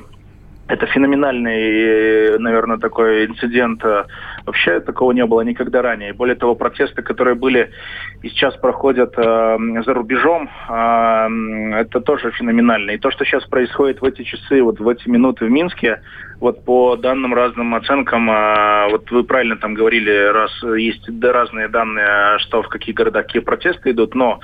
[0.68, 3.84] Это феноменальный, наверное, такой инцидент.
[4.46, 6.14] Вообще такого не было никогда ранее.
[6.14, 7.70] Более того, протесты, которые были
[8.22, 12.92] и сейчас проходят э, за рубежом, э, это тоже феноменально.
[12.92, 16.02] И то, что сейчас происходит в эти часы, вот в эти минуты в Минске,
[16.44, 22.38] вот по данным разным оценкам, э, вот вы правильно там говорили, раз есть разные данные,
[22.40, 24.42] что в каких городах какие протесты идут, но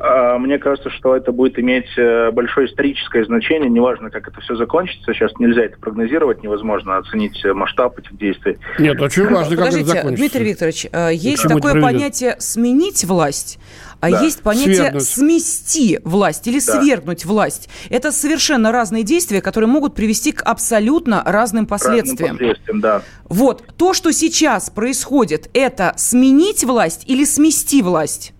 [0.00, 4.56] э, мне кажется, что это будет иметь э, большое историческое значение, неважно, как это все
[4.56, 8.56] закончится, сейчас нельзя это прогнозировать, невозможно оценить масштаб этих действий.
[8.78, 10.22] Нет, очень важно, как Подождите, это закончится.
[10.22, 13.58] Дмитрий Викторович, э, есть такое понятие «сменить власть»,
[14.02, 14.20] а да.
[14.20, 15.04] есть понятие свергнуть.
[15.04, 16.82] смести власть или да.
[16.82, 17.68] свергнуть власть.
[17.88, 22.32] Это совершенно разные действия, которые могут привести к абсолютно разным последствиям.
[22.32, 23.02] Разным последствиям да.
[23.28, 28.32] Вот, то, что сейчас происходит, это сменить власть или смести власть?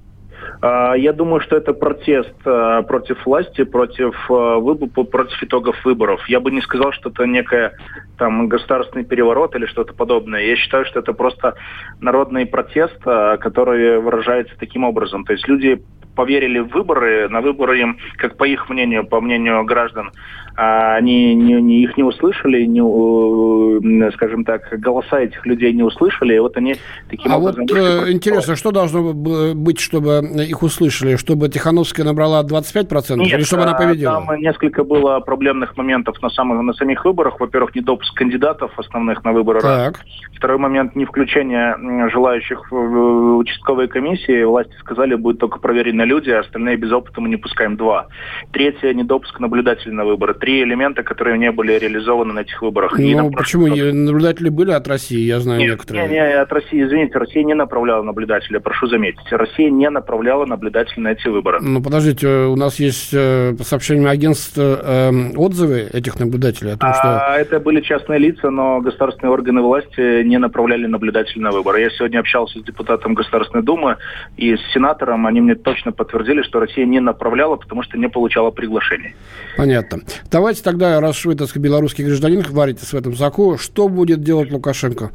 [0.62, 6.24] А, я думаю, что это протест а, против власти, против, а, против итогов выборов.
[6.28, 7.72] Я бы не сказал, что это некая
[8.16, 10.44] там государственный переворот или что-то подобное.
[10.44, 11.56] Я считаю, что это просто
[12.00, 15.24] народный протест, который выражается таким образом.
[15.24, 15.82] То есть люди
[16.14, 20.12] поверили в выборы, на выборы им, как по их мнению, по мнению граждан,
[20.54, 26.34] а они не, не, их не услышали, не, скажем так, голоса этих людей не услышали,
[26.34, 26.76] и вот они
[27.08, 27.66] таким а образом...
[27.66, 31.16] вот э, интересно, что должно быть, чтобы их услышали?
[31.16, 34.22] Чтобы Тихановская набрала 25% Нет, или чтобы она победила?
[34.26, 37.40] там несколько было проблемных моментов на, самых, на самих выборах.
[37.40, 39.62] Во-первых, недопуск кандидатов основных на выборы.
[39.62, 40.00] Так.
[40.36, 41.76] Второй момент, не включение
[42.10, 44.44] желающих в участковые комиссии.
[44.44, 45.58] Власти сказали, будет только
[46.02, 48.08] проверенные люди, а остальные без опыта мы не пускаем два.
[48.52, 52.98] Третье, недопуск наблюдателей на выборы три элемента, которые не были реализованы на этих выборах.
[52.98, 53.66] Ну, почему?
[53.66, 56.08] Наблюдатели были от России, я знаю нет, некоторые.
[56.08, 59.30] Не, не, от России, извините, Россия не направляла наблюдателя, прошу заметить.
[59.30, 61.58] Россия не направляла наблюдателя на эти выборы.
[61.60, 66.90] Ну, подождите, у нас есть, э, по сообщениям агентства, э, отзывы этих наблюдателей о том,
[66.90, 67.40] а, что...
[67.40, 71.80] Это были частные лица, но государственные органы власти не направляли наблюдателя на выборы.
[71.80, 73.96] Я сегодня общался с депутатом Государственной Думы
[74.36, 78.50] и с сенатором, они мне точно подтвердили, что Россия не направляла, потому что не получала
[78.50, 79.14] приглашений.
[79.56, 80.00] Понятно.
[80.30, 84.50] Давайте тогда, раз вы, так сказать, белорусский гражданин, варитесь в этом соку, что будет делать
[84.50, 85.10] Лукашенко?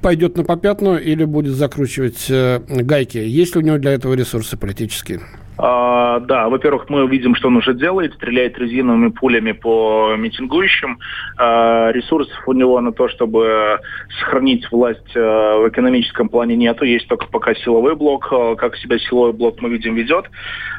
[0.00, 3.18] Пойдет на попятную или будет закручивать э, гайки?
[3.18, 5.20] Есть ли у него для этого ресурсы политические?
[5.58, 10.98] А, да, во-первых, мы видим, что он уже делает, стреляет резиновыми пулями по митингующим.
[11.36, 13.78] А, ресурсов у него на то, чтобы
[14.18, 16.84] сохранить власть а, в экономическом плане нету.
[16.84, 18.28] Есть только пока силовой блок.
[18.32, 20.26] А, как себя силовой блок, мы видим, ведет.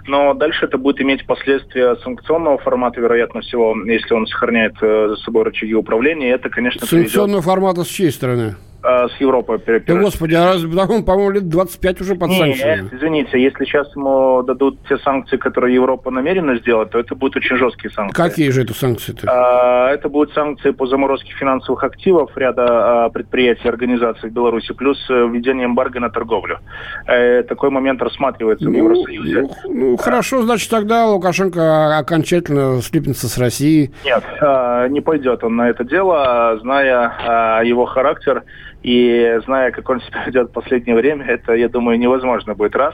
[0.07, 5.15] Но дальше это будет иметь последствия санкционного формата, вероятно всего, если он сохраняет а, за
[5.17, 6.31] собой рычаги управления.
[6.31, 7.45] Это, конечно, Санкционного приведет...
[7.45, 8.55] формата с чьей стороны?
[8.83, 12.83] С с Европой Да, господи, а раз, по-моему, лет 25 уже под санкциями.
[12.83, 17.37] Нет, извините, если сейчас ему дадут те санкции, которые Европа намерена сделать, то это будут
[17.37, 18.15] очень жесткие санкции.
[18.15, 19.27] Какие же это санкции-то?
[19.27, 24.73] А, это будут санкции по заморозке финансовых активов ряда а, предприятий и организаций в Беларуси,
[24.73, 26.59] плюс э, введение эмбарго на торговлю.
[27.07, 29.41] Э, такой момент рассматривается ну, в Евросоюзе.
[29.41, 33.91] Ну, ну хорошо, значит, тогда Лукашенко окончательно слипнется с Россией.
[34.03, 38.43] Нет, а, не пойдет он на это дело, зная его характер
[38.83, 42.93] и зная, как он себя ведет в последнее время, это, я думаю, невозможно будет раз.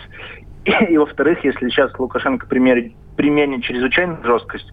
[0.65, 4.67] И, во-вторых, если сейчас Лукашенко примерит применит чрезвычайную жесткость,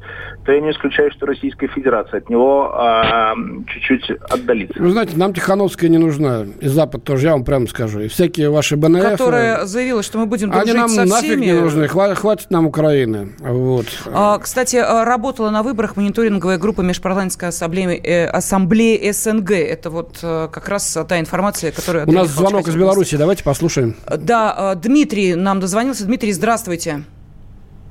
[0.44, 3.34] то я не исключаю, что Российская Федерация от него а,
[3.66, 4.80] чуть-чуть отдалится.
[4.80, 6.46] Вы знаете, нам Тихановская не нужна.
[6.60, 7.98] И Запад тоже, я вам прямо скажу.
[7.98, 9.02] И всякие ваши БНФ...
[9.02, 11.88] Которая заявила, что мы будем дружить Они нам со нафиг не нужны.
[11.88, 13.30] Хватит, хватит нам Украины.
[13.40, 13.86] Вот.
[14.14, 19.50] А, кстати, а, работала на выборах мониторинговая группа Межпарламентской ассамблеи, э, ассамблеи СНГ.
[19.50, 22.06] Это вот э, как раз та информация, которая...
[22.06, 23.16] У нас звонок из Беларуси.
[23.16, 23.96] Давайте послушаем.
[24.06, 26.06] Да, э, Дмитрий нам дозвонился.
[26.06, 27.00] Дмитрий, здравствуйте.
[27.00, 27.15] А,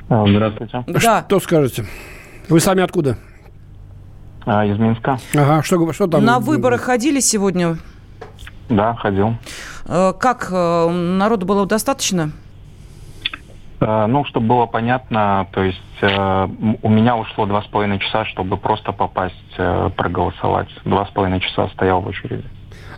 [0.10, 0.84] Здравствуйте.
[0.88, 1.24] Да.
[1.28, 1.86] Что скажете?
[2.50, 3.18] Вы сами откуда?
[4.46, 5.18] А, из Минска.
[5.36, 6.24] Ага, что, что там?
[6.24, 7.78] На выборы ходили сегодня?
[8.70, 9.36] Да, ходил.
[9.88, 12.32] Э, Как, э, народу было достаточно?
[13.80, 16.48] А, Ну, чтобы было понятно, то есть э,
[16.84, 20.70] у меня ушло два с половиной часа, чтобы просто попасть э, проголосовать.
[20.86, 22.44] Два с половиной часа стоял в очереди.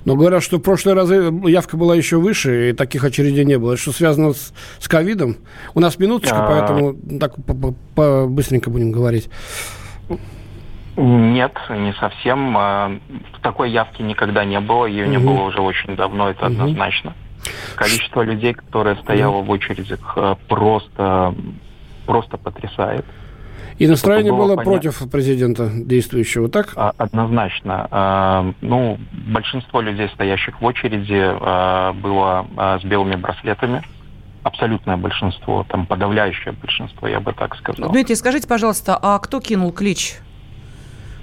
[0.07, 1.15] Но говорят, что в прошлые разы
[1.47, 3.73] явка была еще выше, и таких очередей не было.
[3.73, 5.35] Это что связано с, с ковидом?
[5.73, 6.49] У нас минуточка, А.
[6.49, 9.29] поэтому так по- по- по- быстренько будем говорить.
[10.95, 12.57] Нет, не совсем.
[12.57, 12.97] А,
[13.41, 15.27] Такой явки никогда не было, ее не Мгм.
[15.27, 16.53] было уже очень давно, это Мгм.
[16.63, 17.13] однозначно.
[17.75, 21.35] Количество людей, которое стояло в очередях, э, просто,
[22.05, 23.05] просто потрясает.
[23.77, 24.71] И настроение было было понятно.
[24.91, 26.73] против президента действующего, так?
[26.75, 27.87] А, Однозначно.
[27.91, 28.97] А, Ну,
[29.31, 32.47] большинство людей, стоящих в очереди, а, было
[32.81, 33.83] с белыми браслетами.
[34.43, 37.91] Абсолютное большинство, там подавляющее большинство, я бы так сказал.
[37.91, 40.15] Дмитрий, скажите, пожалуйста, а кто кинул клич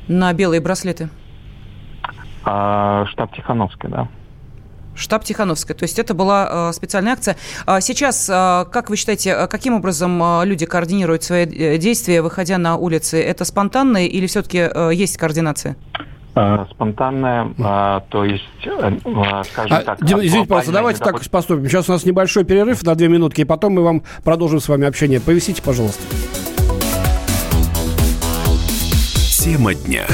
[0.08, 1.08] на белые браслеты?
[2.44, 4.08] А, Штаб Тихановский, да.
[4.94, 5.76] Штаб Тихановская.
[5.76, 7.36] То есть это была э, специальная акция.
[7.66, 11.46] А сейчас, э, как вы считаете, э, каким образом э, люди координируют свои
[11.78, 13.22] действия, выходя на улицы?
[13.22, 15.76] Это спонтанно или все-таки э, есть координация?
[16.72, 20.04] Спонтанное, а, то есть, а, скажем А, так...
[20.04, 21.68] Дим, извините, пожалуйста, давайте так поступим.
[21.68, 24.84] Сейчас у нас небольшой перерыв на две минутки, и потом мы вам продолжим с вами
[24.84, 25.20] общение.
[25.20, 26.02] Повисите, пожалуйста.
[29.44, 30.06] Тема дня.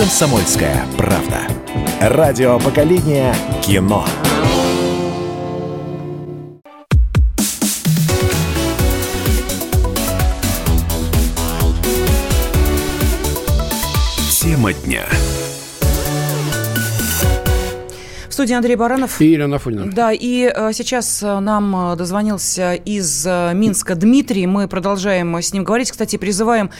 [0.00, 1.42] Комсомольская правда.
[2.00, 4.06] Радио поколения кино.
[14.30, 15.04] Тема дня.
[18.40, 19.20] Студии Андрей Баранов.
[19.20, 19.92] И Елена Афонина.
[19.92, 24.46] Да, и э, сейчас э, нам э, дозвонился из Минска Дмитрий.
[24.46, 25.90] Мы продолжаем с ним говорить.
[25.90, 26.70] Кстати, призываем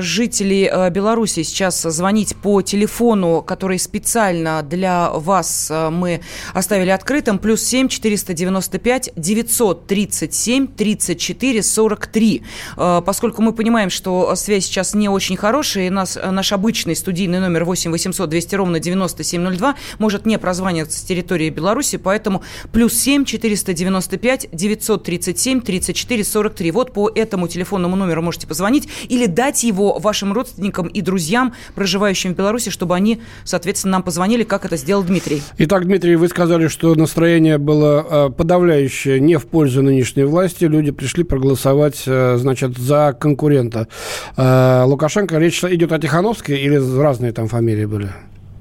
[0.00, 6.22] жителей Беларуси сейчас звонить по телефону, который специально для вас мы
[6.54, 7.38] оставили открытым.
[7.38, 12.42] Плюс 7 495 937 34 43.
[12.78, 17.40] Э, Поскольку мы понимаем, что связь сейчас не очень хорошая, и нас, наш обычный студийный
[17.40, 20.38] номер 8 800 200 ровно 9702 может не
[20.78, 26.70] прозваниваться с территории Беларуси, поэтому плюс 7 495 937 34 43.
[26.70, 32.34] Вот по этому телефонному номеру можете позвонить или дать его вашим родственникам и друзьям, проживающим
[32.34, 35.42] в Беларуси, чтобы они, соответственно, нам позвонили, как это сделал Дмитрий.
[35.58, 40.64] Итак, Дмитрий, вы сказали, что настроение было э, подавляющее не в пользу нынешней власти.
[40.64, 43.88] Люди пришли проголосовать, э, значит, за конкурента.
[44.36, 48.08] Э, Лукашенко, речь идет о Тихановской или разные там фамилии были?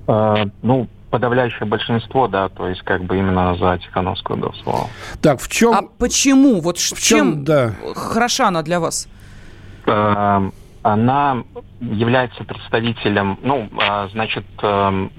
[0.07, 4.87] А, Ну, подавляющее большинство, да, то есть как бы именно за Тихановскую голосовал.
[5.19, 5.73] Так, в чем...
[5.73, 6.61] А почему?
[6.61, 7.73] Вот в чем, чем да.
[7.95, 9.07] хороша она для вас?
[9.87, 10.51] А,
[10.93, 11.43] она
[11.81, 15.11] является представителем, ну, а, значит, эм,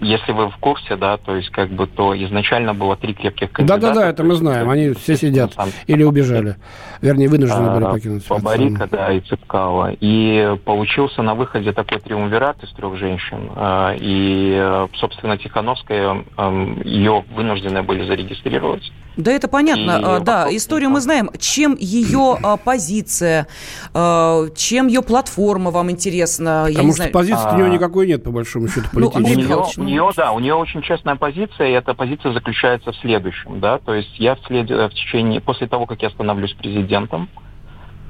[0.00, 3.80] если вы в курсе, да, то есть как бы, то изначально было три крепких кандидата.
[3.80, 5.52] Да-да-да, это мы знаем, они все сидят
[5.86, 6.56] или убежали.
[7.02, 8.26] Вернее, вынуждены были покинуть.
[8.28, 9.92] Бабарика, да, и Цыпкала.
[10.00, 13.50] И получился на выходе такой триумвират из трех женщин.
[13.54, 18.90] э, И, э, собственно, Тихановская, эм, ее вынуждены были зарегистрировать.
[19.16, 19.92] Да, это понятно.
[19.98, 21.30] И А, Да, вопрос- историю мы знаем.
[21.38, 23.46] Чем ее а, позиция,
[23.94, 26.66] а, чем ее платформа вам интересна?
[26.68, 27.12] Я Потому не что знаю.
[27.12, 27.68] позиции у нее А.
[27.70, 29.46] никакой нет, по большому счету, Ну, У Андрей политической.
[29.46, 32.96] нее, у ну- нее, да, у нее очень честная позиция, и эта позиция заключается в
[32.96, 37.40] следующем, да, то есть я вслед, в течение, после того, как я становлюсь президентом, а,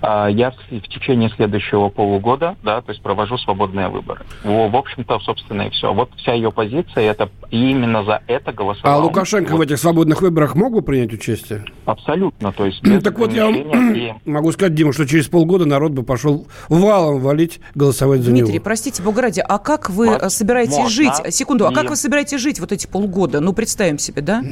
[0.02, 4.24] я в, в течение следующего полугода, да, то есть провожу свободные выборы.
[4.44, 5.92] В, в общем-то, собственно, и все.
[5.92, 9.00] Вот вся ее позиция, это именно за это голосовал.
[9.00, 11.64] А Лукашенко в Вот этих свободных выборах мог бы принять участие?
[11.84, 15.92] Абсолютно, то есть без Так вот, я и- могу сказать, Дима, что через полгода народ
[15.92, 18.64] бы пошел валом валить, голосовать за Дмитрий, него.
[18.64, 20.90] простите, бога ради, а как вы Вот, собираетесь можно.
[20.90, 21.34] жить?
[21.34, 23.40] Секунду, а И- как вы собираетесь жить вот эти полгода?
[23.40, 24.42] Ну, представим себе, да?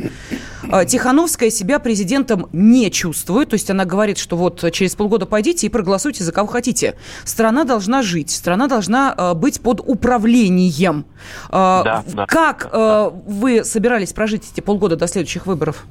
[0.70, 5.66] А, Тихановская себя президентом не чувствует, то есть она говорит, что вот через полгода пойдите
[5.66, 6.95] и проголосуйте за кого хотите.
[7.24, 11.07] Страна должна жить, страна должна э, быть под управлением.
[11.51, 15.87] А, Да, как да, э, вы собирались прожить эти полгода до следующих выборов?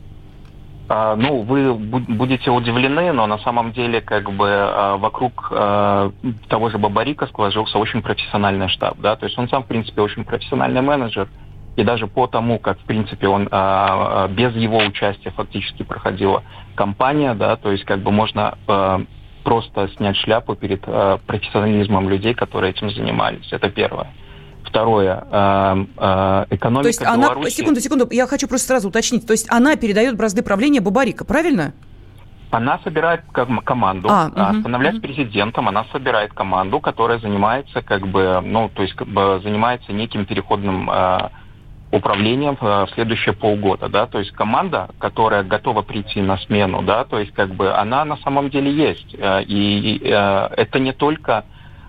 [0.88, 6.14] А, Ну, вы бу- будете удивлены, но на самом деле как бы а, вокруг а,
[6.48, 10.24] того же Бабарика сложился очень профессиональный штаб, да, то есть он сам, в принципе, очень
[10.24, 11.28] профессиональный менеджер,
[11.76, 16.44] и даже по тому, как, в принципе, он а, а, без его участия фактически проходила
[16.76, 19.02] кампания, да, то есть как бы можно а,
[19.44, 23.52] просто снять шляпу перед а, профессионализмом людей, которые этим занимались.
[23.52, 24.08] Это первое.
[24.64, 25.24] Второе.
[25.30, 27.28] а, а, экономика То есть она...
[27.30, 29.28] Беларуси- Секунду, секунду, я хочу просто сразу уточнить.
[29.28, 31.74] То есть она передает бразды правления Бабарика, правильно?
[32.50, 35.02] Она собирает ком- команду, А, а, мгм, становляясь мгм.
[35.02, 40.26] президентом, она собирает команду, которая занимается как бы, ну, то есть как бы занимается неким
[40.26, 41.32] переходным а,
[41.94, 47.04] управлением а, в следующие полгода, да, то есть команда, которая готова прийти на смену, да,
[47.06, 51.46] то есть как бы она на самом деле есть, А, и, а, это не только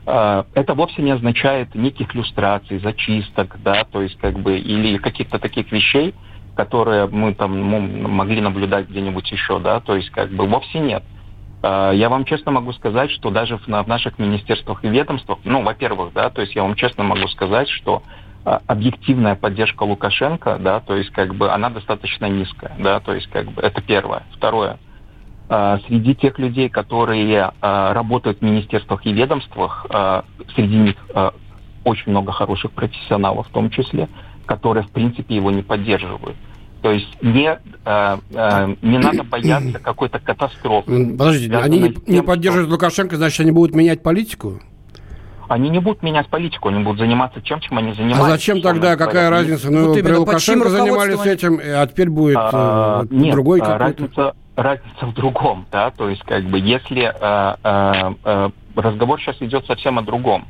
[0.07, 5.73] это вовсе не означает неких люстраций, зачисток, да, то есть как бы или каких-то таких
[5.73, 6.15] вещей,
[6.53, 7.59] которые мы там
[8.13, 11.03] могли наблюдать где-нибудь еще, да, то есть как бы вовсе нет.
[11.63, 15.63] Я вам честно могу сказать, что даже в, на- в наших министерствах и ведомствах, ну,
[15.63, 18.03] во-первых, да, то есть я вам честно могу сказать, что
[18.45, 23.51] объективная поддержка Лукашенко, да, то есть как бы она достаточно низкая, да, то есть как
[23.51, 24.23] бы это первое.
[24.37, 24.79] Второе,
[25.49, 30.25] а, среди тех людей, которые а, работают в министерствах и ведомствах, а,
[30.55, 31.33] среди них а,
[31.85, 34.09] очень много хороших профессионалов в том числе,
[34.47, 36.37] которые в принципе его не поддерживают.
[36.83, 37.49] То есть не,
[37.87, 41.17] а, а, не надо бояться какой-то катастрофы.
[41.17, 44.61] Подождите, они не, тем, не что- поддерживают Лукашенко, значит, они будут менять политику?
[45.49, 48.31] Они не будут менять политику, они будут заниматься тем, чем они А занимаются.
[48.31, 49.31] зачем тогда, какая говоря.
[49.31, 49.71] разница?
[49.71, 53.85] Ну, Вот при Лукашенко занимались этим, а теперь будет А, э, нет, другой а, какой-то.
[53.85, 59.37] разница, разница в другом, да, то есть как бы если а, а, а, разговор сейчас
[59.41, 60.47] идет совсем о другом.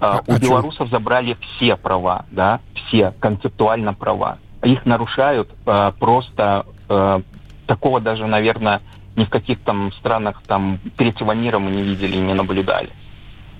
[0.00, 0.40] А, А- у чем?
[0.40, 4.38] белорусов забрали все права, да, все концептуально права.
[4.64, 7.22] Их нарушают а, просто а,
[7.66, 8.80] такого даже, наверное,
[9.16, 12.90] ни в каких там странах там третьего мира мы не видели и не наблюдали.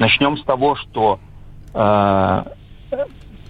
[0.02, 1.20] Начнем с того, что
[1.74, 2.44] э,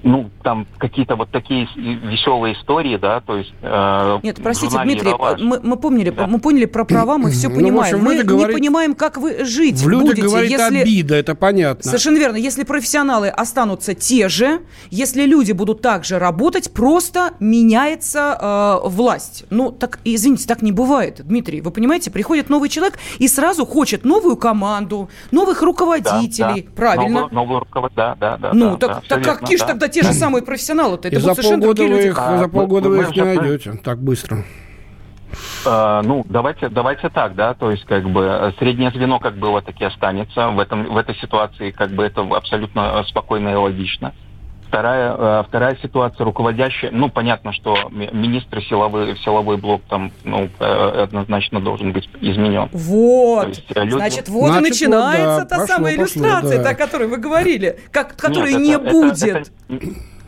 [0.03, 3.53] ну, там какие-то вот такие веселые истории, да, то есть...
[3.63, 5.41] э, Нет, простите, Дмитрий, «Ералаш».
[5.41, 6.27] мы, мы помнили, Да.
[6.27, 7.95] мы поняли про права, мы все Ну, понимаем.
[7.97, 10.79] общем, мы не понимаем, как вы жить В будете, говорит если...
[10.79, 11.83] обида, это понятно.
[11.85, 12.37] Совершенно верно.
[12.37, 18.37] Если профессионалы останутся те же, если люди будут так же работать, просто меняется
[18.85, 19.45] э, власть.
[19.51, 21.61] Ну, так, извините, так не бывает, Дмитрий.
[21.61, 26.63] Вы понимаете, приходит новый человек и сразу хочет новую команду, новых Да, руководителей.
[26.63, 26.73] да.
[26.75, 27.21] Правильно.
[27.21, 28.51] Новую, новую руковод- да, да, да.
[28.53, 29.69] ну, да, так, да, так верно, какие же да.
[29.69, 31.09] тогда те же самые профессионалы-то?
[31.09, 32.11] И Это за будут совершенно полгода, другие вы люди.
[32.11, 34.45] их, А, за полгода вы их не найдете так быстро.
[35.65, 39.81] Э, ну, давайте, давайте так, да, то есть как бы среднее звено как было, так
[39.81, 40.49] и останется.
[40.49, 44.13] В, этом, в этой ситуации как бы это абсолютно спокойно и логично.
[44.77, 50.49] Вторая, э, вторая ситуация руководящая, ну, понятно, что ми- министр силовой, силовой блок там, ну,
[50.59, 50.65] э,
[51.03, 52.71] однозначно должен быть изменен.
[52.73, 53.49] Вот.
[53.49, 56.65] Есть, э, люди- Значит, вот Значит, и начинается вот, да, та пошло, самая пошло, иллюстрация,
[56.65, 56.71] да.
[56.71, 59.23] о которой вы говорили, как, которой Нет, не это- это- будет.
[59.23, 59.51] это-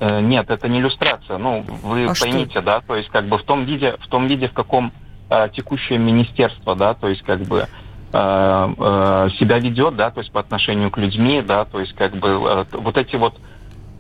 [0.01, 1.39] э, нет, это не иллюстрация.
[1.39, 2.27] Ну, вы А что?
[2.27, 4.93] поймите, да, то есть как бы в том виде, в том виде, в каком
[5.31, 7.67] э, текущее министерство, да, то есть как бы
[8.13, 12.15] э, э, себя ведет, да, то есть по отношению к людьми, да, то есть как
[12.15, 13.35] бы э, вот эти вот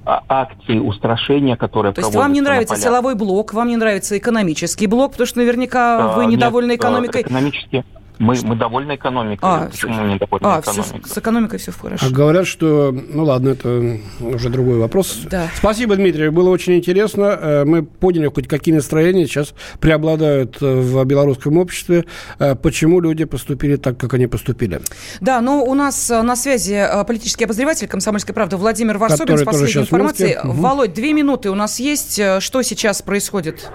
[0.05, 5.13] акции устрашения, которые То есть вам не нравится силовой блок, вам не нравится экономический блок,
[5.13, 7.23] потому что наверняка вы нет, недовольны э, экономикой.
[7.23, 7.85] Экономически,
[8.25, 9.41] Мы, мы довольны экономикой.
[9.43, 11.09] А, Почему мы недовольны А, все, экономикой?
[11.09, 12.07] с экономикой все хорошо.
[12.07, 12.91] А говорят, что...
[12.93, 15.21] Ну ладно, это уже другой вопрос.
[15.31, 15.49] Да.
[15.55, 16.31] Спасибо, Дмитрий.
[16.31, 17.23] Было очень интересно.
[17.41, 22.05] Э, Мы поняли, хоть какие настроения сейчас преобладают э, в белорусском обществе.
[22.39, 24.81] э, Почему люди поступили так, как они поступили.
[25.21, 29.83] Да, но у нас на связи политический обозреватель «Комсомольской правды» Владимир Варсобин Который с последней
[29.83, 30.37] информацией.
[30.45, 32.21] Володь, две минуты у нас есть.
[32.41, 33.71] Что сейчас происходит?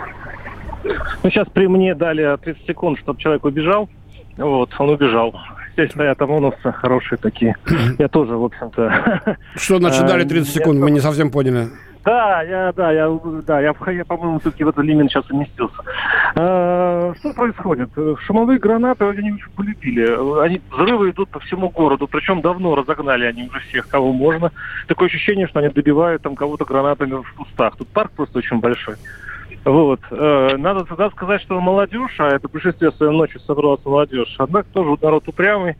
[1.24, 3.90] Ну, сейчас при мне дали 30 секунд, чтобы человек убежал.
[4.40, 5.36] Вот, он убежал.
[5.74, 7.56] Здесь стоят ОМОНовцы хорошие такие.
[7.98, 9.38] Я тоже, в общем-то...
[9.56, 10.80] Что значит дали Э, 30 я секунд?
[10.80, 11.68] Мы не совсем поняли.
[12.06, 13.10] Да, я, да, я,
[13.46, 15.76] да, я, я по-моему, все-таки в этот лимит сейчас уместился.
[16.36, 17.90] Э, Что происходит?
[17.98, 20.42] Э, Шумовые гранаты они очень полюбили.
[20.42, 24.52] Они взрывы идут по всему городу, причем давно разогнали они уже всех, кого можно.
[24.88, 27.76] Такое ощущение, что они добивают там кого-то гранатами в кустах.
[27.78, 28.96] Тут парк просто очень большой.
[29.66, 30.00] Вот.
[30.12, 33.14] Э, Надо тогда сказать, что молодежь, а это в большинстве своем
[33.46, 35.76] собралась молодежь, однако тоже народ упрямый.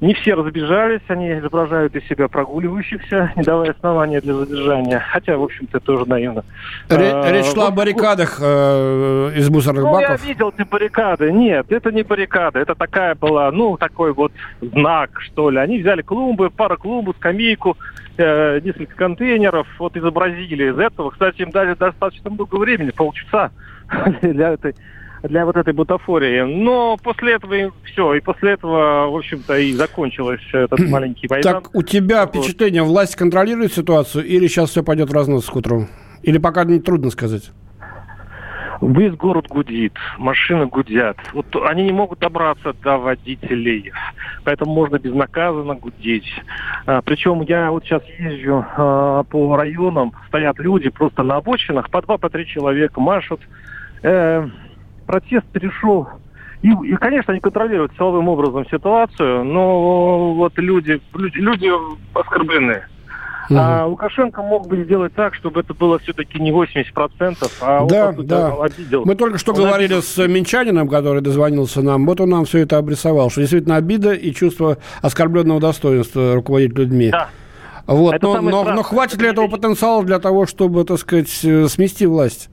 [0.00, 4.98] Не все разбежались, они изображают из себя прогуливающихся, не давая основания для задержания.
[5.12, 6.42] Хотя, в общем-то, тоже наивно.
[6.88, 10.08] Ре- Э, Речь шла о баррикадах э, из мусорных ну, баков.
[10.08, 11.30] я видел эти баррикады.
[11.32, 12.60] Нет, это не баррикады.
[12.60, 14.32] Это такая была, ну, такой вот
[14.62, 15.58] знак, что ли.
[15.58, 17.76] Они взяли клумбы, пара клумбу, скамейку,
[18.16, 21.10] э, несколько контейнеров, вот изобразили из этого.
[21.10, 23.50] Кстати, им дали достаточно много времени, полчаса
[24.22, 24.74] для этой
[25.22, 26.42] для вот этой бутафории.
[26.42, 31.62] Но после этого все, и после этого, в общем-то, и закончилось этот маленький майдан.
[31.62, 35.86] Так, у тебя впечатление, власть контролирует ситуацию или сейчас все пойдет в разнос к утру?
[36.22, 37.50] Или пока не трудно сказать?
[38.80, 41.18] Весь город гудит, машины гудят.
[41.34, 43.92] Вот они не могут добраться до водителей,
[44.42, 46.32] поэтому можно безнаказанно гудеть.
[46.86, 52.00] А, причем я вот сейчас езжу а, по районам, стоят люди просто на обочинах, по
[52.00, 53.40] два, по три человека машут.
[54.02, 54.48] Э,
[55.10, 56.06] протест перешел
[56.62, 61.68] и, и, конечно, они контролируют силовым образом ситуацию, но вот люди, люди, люди
[62.14, 62.82] оскорблены.
[63.52, 66.84] А Лукашенко мог бы сделать так, чтобы это было все-таки не 80%,
[67.60, 68.52] а Да, он, сути, да.
[68.62, 69.02] обидел.
[69.04, 70.02] Мы только что Он говорили обидел.
[70.02, 72.06] с Минчанином, который дозвонился нам.
[72.06, 77.10] Вот он нам все это обрисовал, что действительно обида и чувство оскорбленного достоинства руководить людьми.
[77.10, 77.28] Да.
[77.88, 78.74] Вот, Это но, но- страшное.
[78.76, 82.50] но хватит ли этого потенциала для того, чтобы, так сказать, смести власть?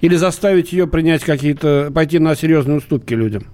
[0.00, 3.44] Или заставить ее принять какие-то, пойти на серьезные уступки людям?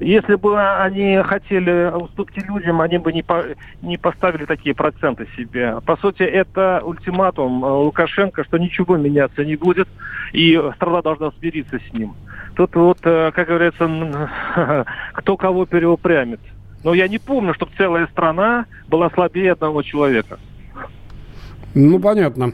[0.00, 3.44] Если бы они хотели уступки людям, они бы не, по-
[3.82, 5.80] не поставили такие проценты себе.
[5.84, 9.86] По сути, это ультиматум э, Лукашенко, что ничего меняться не будет,
[10.32, 12.14] и страна должна смириться с ним.
[12.56, 16.40] Тут вот, э, как говорится, кто кого переупрямит.
[16.82, 20.38] Но я не помню, чтобы целая страна была слабее одного человека.
[21.74, 22.52] Ну, понятно.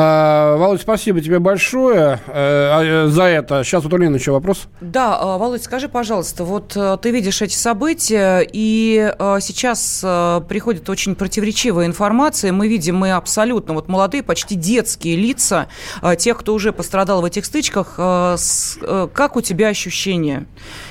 [0.00, 3.64] А, Володь, спасибо тебе большое э, а, за это.
[3.64, 4.68] Сейчас вот у Лены еще вопрос.
[4.80, 10.40] Да, э, Володь, скажи, пожалуйста, вот э, ты видишь эти события, и э, сейчас э,
[10.48, 12.52] приходит очень противоречивая информация.
[12.52, 15.66] Мы видим, мы абсолютно вот молодые, почти детские лица
[16.00, 17.94] э, тех, кто уже пострадал в этих стычках.
[17.98, 18.36] Э,
[18.80, 20.46] э, Как у тебя ощущение?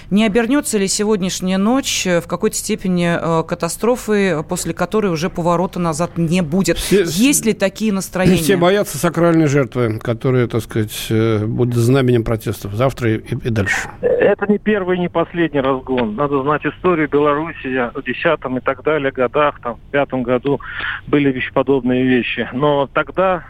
[0.10, 5.80] Не обернется ли сегодняшняя ночь э, в какой-то степени э, катастрофой, после которой уже поворота
[5.80, 6.78] назад не будет?
[6.92, 8.38] Есть ли такие настроения?
[8.38, 13.90] Все боятся сакральной жертвы, которая, так сказать, э, будет знаменем протестов завтра и, и дальше.
[14.02, 16.16] Это не первый, не последний разгон.
[16.16, 20.62] Надо знать историю Беларуси в десятом и так далее годах, там, в пятом году
[21.08, 22.48] были вещи, подобные вещи.
[22.54, 23.44] Но тогда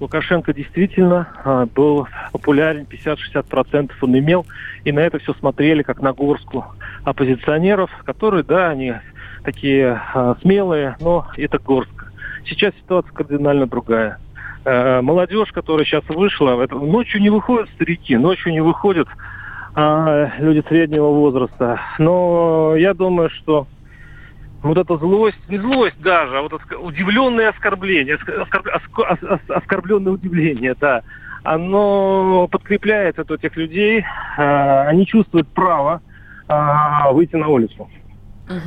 [0.00, 4.46] Лукашенко действительно а, был популярен, 50-60% он имел,
[4.84, 6.64] и на это все смотрели как на горстку
[7.04, 8.94] оппозиционеров, которые, да, они
[9.44, 12.06] такие а, смелые, но это горстка.
[12.46, 14.18] Сейчас ситуация кардинально другая.
[14.64, 19.08] Э, молодежь, которая сейчас вышла, ночью не выходят старики, ночью не выходят
[19.74, 21.80] а, люди среднего возраста.
[21.98, 23.66] Но я думаю, что
[24.62, 30.12] вот эта злость, не злость даже, а вот удивленное оскорбление, оскор- оскор- ос- ос- оскорбленное
[30.12, 31.02] удивление, да,
[31.44, 34.04] оно подкрепляет это этих людей,
[34.36, 36.02] а, они чувствуют право
[36.48, 37.88] а, выйти на улицу.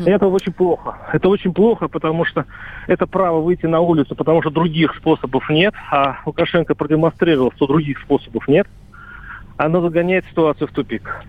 [0.05, 0.97] И Это очень плохо.
[1.11, 2.45] Это очень плохо, потому что
[2.87, 7.99] это право выйти на улицу, потому что других способов нет, а Лукашенко продемонстрировал, что других
[7.99, 8.65] способов нет.
[9.57, 11.21] Оно загоняет ситуацию в тупик.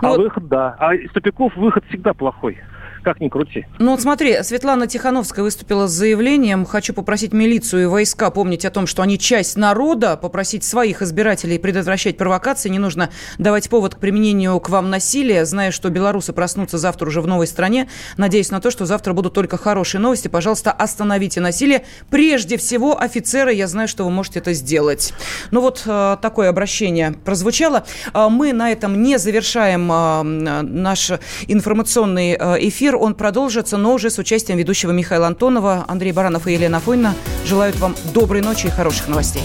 [0.00, 0.76] а выход, да.
[0.78, 2.58] А из тупиков выход всегда плохой.
[3.02, 3.66] Как ни крути.
[3.78, 6.64] Ну вот смотри, Светлана Тихановская выступила с заявлением.
[6.64, 11.58] Хочу попросить милицию и войска помнить о том, что они часть народа, попросить своих избирателей
[11.58, 12.68] предотвращать провокации.
[12.68, 17.20] Не нужно давать повод к применению к вам насилия, зная, что белорусы проснутся завтра уже
[17.20, 17.88] в новой стране.
[18.16, 20.28] Надеюсь на то, что завтра будут только хорошие новости.
[20.28, 21.84] Пожалуйста, остановите насилие.
[22.10, 25.12] Прежде всего, офицеры, я знаю, что вы можете это сделать.
[25.50, 27.84] Ну вот э, такое обращение прозвучало.
[28.14, 30.22] Э, мы на этом не завершаем э,
[30.62, 31.12] наш
[31.46, 32.96] информационный э, эфир.
[32.96, 37.14] Он продолжится, но уже с участием ведущего Михаила Антонова, Андрей Баранов и Елена Афонина.
[37.44, 39.44] Желают вам доброй ночи и хороших новостей.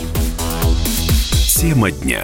[1.48, 2.24] Тема дня.